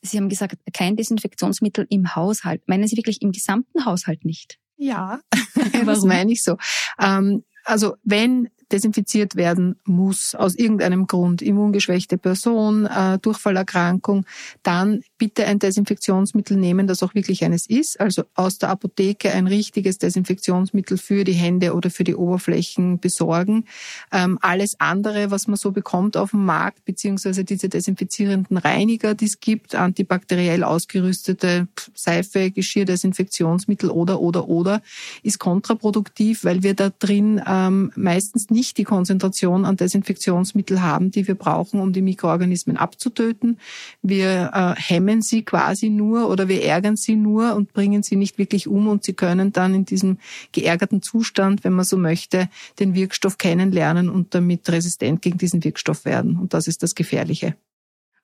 Sie 0.03 0.19
haben 0.19 0.29
gesagt, 0.29 0.59
kein 0.73 0.97
Desinfektionsmittel 0.97 1.87
im 1.89 2.15
Haushalt. 2.15 2.69
Meinen 2.69 2.87
Sie 2.87 2.97
wirklich 2.97 3.23
im 3.23 3.33
gesamten 3.33 3.87
Haushalt 3.87 4.25
nicht? 4.25 4.59
Ja, 4.77 5.21
das 5.87 6.05
meine 6.05 6.33
ich 6.33 6.43
so. 6.43 6.57
Ähm, 6.99 7.45
also 7.65 7.95
wenn 8.03 8.51
desinfiziert 8.73 9.37
werden 9.37 9.77
muss, 9.85 10.35
aus 10.35 10.55
irgendeinem 10.55 11.07
Grund, 11.07 11.43
immungeschwächte 11.43 12.19
Person, 12.19 12.87
äh, 12.87 13.19
Durchfallerkrankung, 13.19 14.27
dann 14.63 15.03
bitte 15.19 15.47
ein 15.47 15.59
Desinfektionsmittel 15.59 16.57
nehmen, 16.57 16.87
das 16.87 17.03
auch 17.03 17.15
wirklich 17.15 17.45
eines 17.45 17.67
ist. 17.67 18.01
Also 18.01 18.25
aus 18.35 18.59
der 18.59 18.71
Apotheke 18.71 19.33
ein 19.33 19.47
richtiges 19.47 19.99
Desinfektionsmittel 19.99 20.99
für 20.99 21.25
die 21.25 21.33
Hände 21.33 21.75
oder 21.75 21.91
für 21.91 22.05
die 22.05 22.15
Oberflächen 22.15 22.99
besorgen. 22.99 23.65
Ähm, 24.13 24.39
alles 24.41 24.79
andere, 24.79 25.31
was 25.31 25.47
man 25.47 25.57
so 25.57 25.71
bekommt 25.71 26.17
auf 26.17 26.31
dem 26.31 26.45
Markt, 26.45 26.85
beziehungsweise 26.85 27.45
diese 27.45 27.69
desinfizierenden 27.69 28.57
Reiniger, 28.57 29.15
die 29.15 29.27
es 29.27 29.41
gibt, 29.41 29.75
antibakteriell 29.75 30.65
ausgerüstete 30.65 31.69
Seife, 31.95 32.51
Geschirrdesinfektionsmittel 32.51 33.91
oder, 33.91 34.21
oder, 34.21 34.49
oder, 34.49 34.83
ist 35.23 35.39
kontraproduktiv, 35.39 36.45
weil 36.45 36.63
wir 36.63 36.75
da 36.75 36.91
drin 36.91 37.41
ähm, 37.47 37.93
meistens 37.97 38.51
nicht 38.55 38.79
die 38.79 38.85
Konzentration 38.85 39.67
an 39.67 39.77
Desinfektionsmittel 39.77 40.81
haben, 40.81 41.11
die 41.11 41.29
wir 41.29 41.35
brauchen, 41.35 41.81
um 41.81 41.93
die 41.93 42.01
Mikroorganismen 42.01 42.79
abzutöten. 42.79 43.59
Wir 44.01 44.51
äh, 44.55 44.81
hemmen 44.81 45.21
sie 45.21 45.43
quasi 45.43 45.91
nur 45.91 46.31
oder 46.31 46.49
wir 46.49 46.65
ärgern 46.65 46.97
sie 46.97 47.17
nur 47.17 47.55
und 47.55 47.75
bringen 47.75 48.03
sie 48.03 48.17
nicht 48.17 48.39
wirklich 48.39 48.67
um 48.67 48.89
und 48.89 49.05
sie 49.05 49.13
können 49.13 49.53
dann 49.53 49.75
in 49.75 49.85
diesem 49.85 50.19
geärgerten 50.53 51.03
Zustand, 51.03 51.65
wenn 51.65 51.75
man 51.75 51.85
so 51.85 51.99
möchte, 51.99 52.49
den 52.79 52.95
Wirkstoff 52.95 53.37
kennenlernen 53.37 54.09
und 54.09 54.35
damit 54.35 54.67
resistent 54.71 55.21
gegen 55.21 55.37
diesen 55.37 55.63
Wirkstoff 55.63 56.05
werden. 56.05 56.39
Und 56.39 56.55
das 56.55 56.69
ist 56.69 56.83
das 56.83 56.95
Gefährliche. 56.95 57.57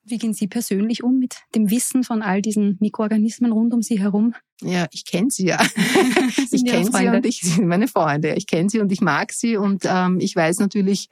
Wie 0.03 0.19
gehen 0.19 0.33
Sie 0.33 0.49
persönlich 0.49 1.05
um 1.05 1.19
mit 1.19 1.37
dem 1.55 1.71
Wissen 1.71 2.05
von 2.05 2.23
all 2.23 2.43
diesen 2.43 2.77
Mikroorganismen 2.81 3.53
rund 3.53 3.75
um 3.75 3.83
Sie 3.83 4.01
herum? 4.01 4.35
Ja, 4.63 4.87
ich 4.91 5.05
kenne 5.05 5.31
sie 5.31 5.47
ja. 5.47 5.59
ich 6.51 6.65
kenne 6.65 6.91
sie 6.93 7.09
und 7.09 7.27
ich 7.27 7.41
sind 7.41 7.67
meine 7.67 7.89
Freunde. 7.89 8.35
Ich 8.35 8.47
kenne 8.47 8.69
sie 8.69 8.81
und 8.81 8.93
ich 8.93 9.01
mag 9.01 9.33
sie 9.33 9.57
und 9.57 9.85
ähm, 9.87 10.19
ich 10.21 10.37
weiß 10.37 10.59
natürlich, 10.59 11.09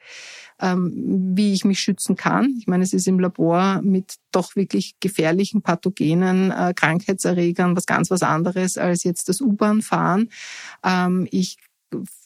ähm, 0.60 1.32
wie 1.34 1.52
ich 1.52 1.64
mich 1.64 1.80
schützen 1.80 2.16
kann. 2.16 2.54
Ich 2.58 2.66
meine, 2.66 2.84
es 2.84 2.92
ist 2.92 3.08
im 3.08 3.20
Labor 3.20 3.80
mit 3.82 4.16
doch 4.32 4.56
wirklich 4.56 4.96
gefährlichen 5.00 5.62
Pathogenen, 5.62 6.50
äh, 6.50 6.74
Krankheitserregern 6.74 7.76
was 7.76 7.86
ganz 7.86 8.10
was 8.10 8.22
anderes 8.22 8.76
als 8.76 9.04
jetzt 9.04 9.28
das 9.28 9.40
U-Bahn-Fahren. 9.40 10.28
Ähm, 10.84 11.26
ich 11.30 11.56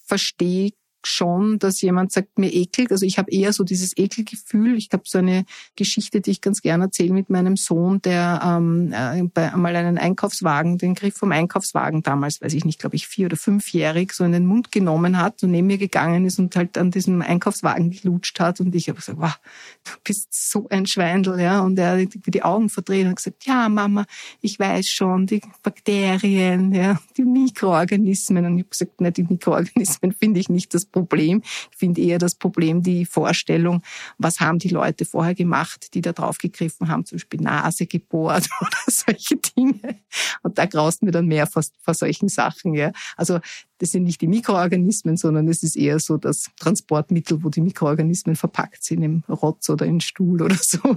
verstehe 0.06 0.70
schon, 1.06 1.58
dass 1.58 1.80
jemand 1.80 2.12
sagt, 2.12 2.38
mir 2.38 2.52
ekelt. 2.52 2.92
Also 2.92 3.06
ich 3.06 3.18
habe 3.18 3.30
eher 3.30 3.52
so 3.52 3.64
dieses 3.64 3.96
Ekelgefühl. 3.96 4.76
Ich 4.76 4.88
habe 4.92 5.02
so 5.06 5.18
eine 5.18 5.44
Geschichte, 5.76 6.20
die 6.20 6.30
ich 6.30 6.40
ganz 6.40 6.62
gerne 6.62 6.84
erzähle 6.84 7.12
mit 7.12 7.30
meinem 7.30 7.56
Sohn, 7.56 8.00
der 8.02 8.40
ähm, 8.44 8.92
äh, 8.92 9.22
bei, 9.22 9.52
einmal 9.52 9.74
einen 9.76 9.98
Einkaufswagen, 9.98 10.78
den 10.78 10.94
Griff 10.94 11.16
vom 11.16 11.32
Einkaufswagen 11.32 12.02
damals, 12.02 12.40
weiß 12.40 12.54
ich 12.54 12.64
nicht, 12.64 12.78
glaube 12.78 12.96
ich, 12.96 13.06
vier 13.06 13.26
oder 13.26 13.36
fünfjährig, 13.36 14.12
so 14.12 14.24
in 14.24 14.32
den 14.32 14.46
Mund 14.46 14.72
genommen 14.72 15.18
hat 15.18 15.42
und 15.42 15.50
neben 15.50 15.66
mir 15.66 15.78
gegangen 15.78 16.24
ist 16.26 16.38
und 16.38 16.54
halt 16.56 16.78
an 16.78 16.90
diesem 16.90 17.22
Einkaufswagen 17.22 17.90
gelutscht 17.90 18.38
hat. 18.40 18.60
Und 18.60 18.74
ich 18.74 18.88
habe 18.88 18.98
gesagt, 18.98 19.18
wow, 19.20 19.38
du 19.84 19.92
bist 20.04 20.28
so 20.50 20.68
ein 20.68 20.86
Schweindel, 20.86 21.40
ja. 21.40 21.60
Und 21.60 21.78
er 21.78 22.02
hat 22.02 22.08
die 22.26 22.42
Augen 22.42 22.68
verdreht 22.68 23.06
und 23.06 23.16
gesagt, 23.16 23.44
ja, 23.46 23.68
Mama, 23.68 24.04
ich 24.40 24.58
weiß 24.58 24.88
schon, 24.88 25.26
die 25.26 25.40
Bakterien, 25.62 26.72
ja, 26.72 27.00
die 27.16 27.24
Mikroorganismen. 27.24 28.44
Und 28.46 28.58
ich 28.58 28.64
habe 28.64 28.70
gesagt, 28.70 29.00
nein, 29.00 29.12
die 29.12 29.24
Mikroorganismen 29.24 30.12
finde 30.12 30.40
ich 30.40 30.48
nicht 30.48 30.74
das 30.74 30.84
Problem. 30.92 31.42
Ich 31.72 31.76
finde 31.76 32.00
eher 32.00 32.18
das 32.18 32.34
Problem 32.34 32.82
die 32.82 33.04
Vorstellung, 33.04 33.82
was 34.18 34.40
haben 34.40 34.58
die 34.58 34.68
Leute 34.68 35.04
vorher 35.04 35.34
gemacht, 35.34 35.94
die 35.94 36.00
da 36.00 36.12
drauf 36.12 36.38
gegriffen 36.38 36.88
haben, 36.88 37.04
zum 37.04 37.16
Beispiel 37.16 37.40
Nase 37.40 37.86
gebohrt 37.86 38.48
oder 38.60 38.76
solche 38.86 39.36
Dinge. 39.36 39.98
Und 40.42 40.58
da 40.58 40.66
graust 40.66 41.02
mir 41.02 41.10
dann 41.10 41.26
mehr 41.26 41.46
vor, 41.46 41.62
vor 41.80 41.94
solchen 41.94 42.28
Sachen. 42.28 42.74
Ja. 42.74 42.92
Also 43.16 43.40
das 43.78 43.90
sind 43.90 44.04
nicht 44.04 44.20
die 44.20 44.28
Mikroorganismen, 44.28 45.16
sondern 45.16 45.48
es 45.48 45.64
ist 45.64 45.76
eher 45.76 45.98
so 45.98 46.16
das 46.16 46.50
Transportmittel, 46.60 47.42
wo 47.42 47.48
die 47.48 47.60
Mikroorganismen 47.60 48.36
verpackt 48.36 48.84
sind, 48.84 49.02
im 49.02 49.24
Rotz 49.28 49.68
oder 49.70 49.86
in 49.86 50.00
Stuhl 50.00 50.40
oder 50.40 50.56
so. 50.60 50.96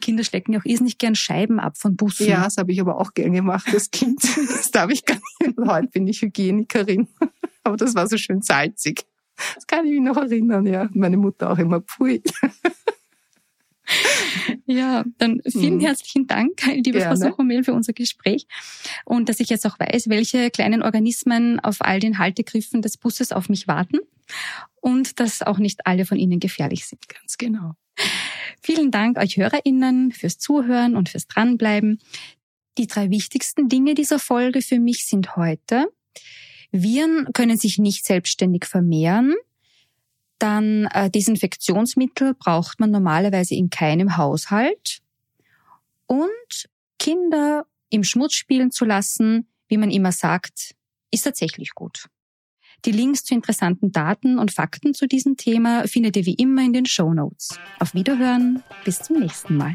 Kinder 0.00 0.24
stecken 0.24 0.52
ja 0.52 0.60
auch 0.60 0.64
irrsinnig 0.64 0.98
gern 0.98 1.14
Scheiben 1.14 1.60
ab 1.60 1.78
von 1.78 1.96
Bussen. 1.96 2.26
Ja, 2.26 2.44
das 2.44 2.56
habe 2.56 2.72
ich 2.72 2.80
aber 2.80 3.00
auch 3.00 3.14
gern 3.14 3.32
gemacht 3.32 3.68
als 3.72 3.90
Kind. 3.90 4.22
Das 4.22 4.70
darf 4.70 4.90
ich 4.90 5.04
gar 5.04 5.18
nicht. 5.40 5.56
Heute 5.58 5.88
bin 5.88 6.06
ich 6.06 6.22
Hygienikerin 6.22 7.08
aber 7.68 7.76
das 7.76 7.94
war 7.94 8.08
so 8.08 8.16
schön 8.16 8.42
salzig. 8.42 9.04
Das 9.54 9.66
kann 9.66 9.86
ich 9.86 9.92
mich 9.92 10.00
noch 10.00 10.16
erinnern, 10.16 10.66
ja. 10.66 10.88
Meine 10.94 11.16
Mutter 11.16 11.50
auch 11.50 11.58
immer, 11.58 11.80
pfui. 11.80 12.22
Ja, 14.66 15.04
dann 15.16 15.40
vielen 15.48 15.76
mhm. 15.76 15.80
herzlichen 15.80 16.26
Dank, 16.26 16.62
liebe 16.66 16.98
Gerne. 16.98 17.16
Frau 17.16 17.30
Sochomel, 17.30 17.64
für 17.64 17.72
unser 17.72 17.94
Gespräch. 17.94 18.46
Und 19.06 19.30
dass 19.30 19.40
ich 19.40 19.48
jetzt 19.48 19.66
auch 19.66 19.78
weiß, 19.80 20.10
welche 20.10 20.50
kleinen 20.50 20.82
Organismen 20.82 21.58
auf 21.60 21.78
all 21.80 22.00
den 22.00 22.18
Haltegriffen 22.18 22.82
des 22.82 22.98
Busses 22.98 23.32
auf 23.32 23.48
mich 23.48 23.66
warten 23.66 24.00
und 24.82 25.20
dass 25.20 25.40
auch 25.40 25.56
nicht 25.56 25.86
alle 25.86 26.04
von 26.04 26.18
ihnen 26.18 26.38
gefährlich 26.38 26.84
sind. 26.84 27.08
Ganz 27.08 27.38
genau. 27.38 27.76
Vielen 28.60 28.90
Dank 28.90 29.18
euch 29.18 29.36
HörerInnen 29.36 30.12
fürs 30.12 30.38
Zuhören 30.38 30.96
und 30.96 31.08
fürs 31.08 31.26
Dranbleiben. 31.26 32.00
Die 32.78 32.86
drei 32.86 33.10
wichtigsten 33.10 33.68
Dinge 33.68 33.94
dieser 33.94 34.18
Folge 34.18 34.62
für 34.62 34.78
mich 34.78 35.06
sind 35.06 35.36
heute, 35.36 35.88
Viren 36.70 37.32
können 37.32 37.56
sich 37.56 37.78
nicht 37.78 38.04
selbstständig 38.04 38.64
vermehren. 38.64 39.34
Dann 40.38 40.86
äh, 40.92 41.10
Desinfektionsmittel 41.10 42.34
braucht 42.34 42.78
man 42.78 42.90
normalerweise 42.90 43.54
in 43.54 43.70
keinem 43.70 44.16
Haushalt. 44.16 45.00
Und 46.06 46.68
Kinder 46.98 47.66
im 47.90 48.04
Schmutz 48.04 48.34
spielen 48.34 48.70
zu 48.70 48.84
lassen, 48.84 49.48
wie 49.68 49.78
man 49.78 49.90
immer 49.90 50.12
sagt, 50.12 50.74
ist 51.10 51.22
tatsächlich 51.22 51.74
gut. 51.74 52.06
Die 52.84 52.92
Links 52.92 53.24
zu 53.24 53.34
interessanten 53.34 53.90
Daten 53.92 54.38
und 54.38 54.52
Fakten 54.52 54.94
zu 54.94 55.08
diesem 55.08 55.36
Thema 55.36 55.86
findet 55.88 56.16
ihr 56.16 56.26
wie 56.26 56.34
immer 56.34 56.62
in 56.62 56.72
den 56.72 56.86
Show 56.86 57.12
Notes. 57.12 57.58
Auf 57.80 57.94
Wiederhören, 57.94 58.62
bis 58.84 59.00
zum 59.00 59.18
nächsten 59.18 59.56
Mal. 59.56 59.74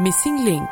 Missing 0.00 0.44
Link 0.46 0.70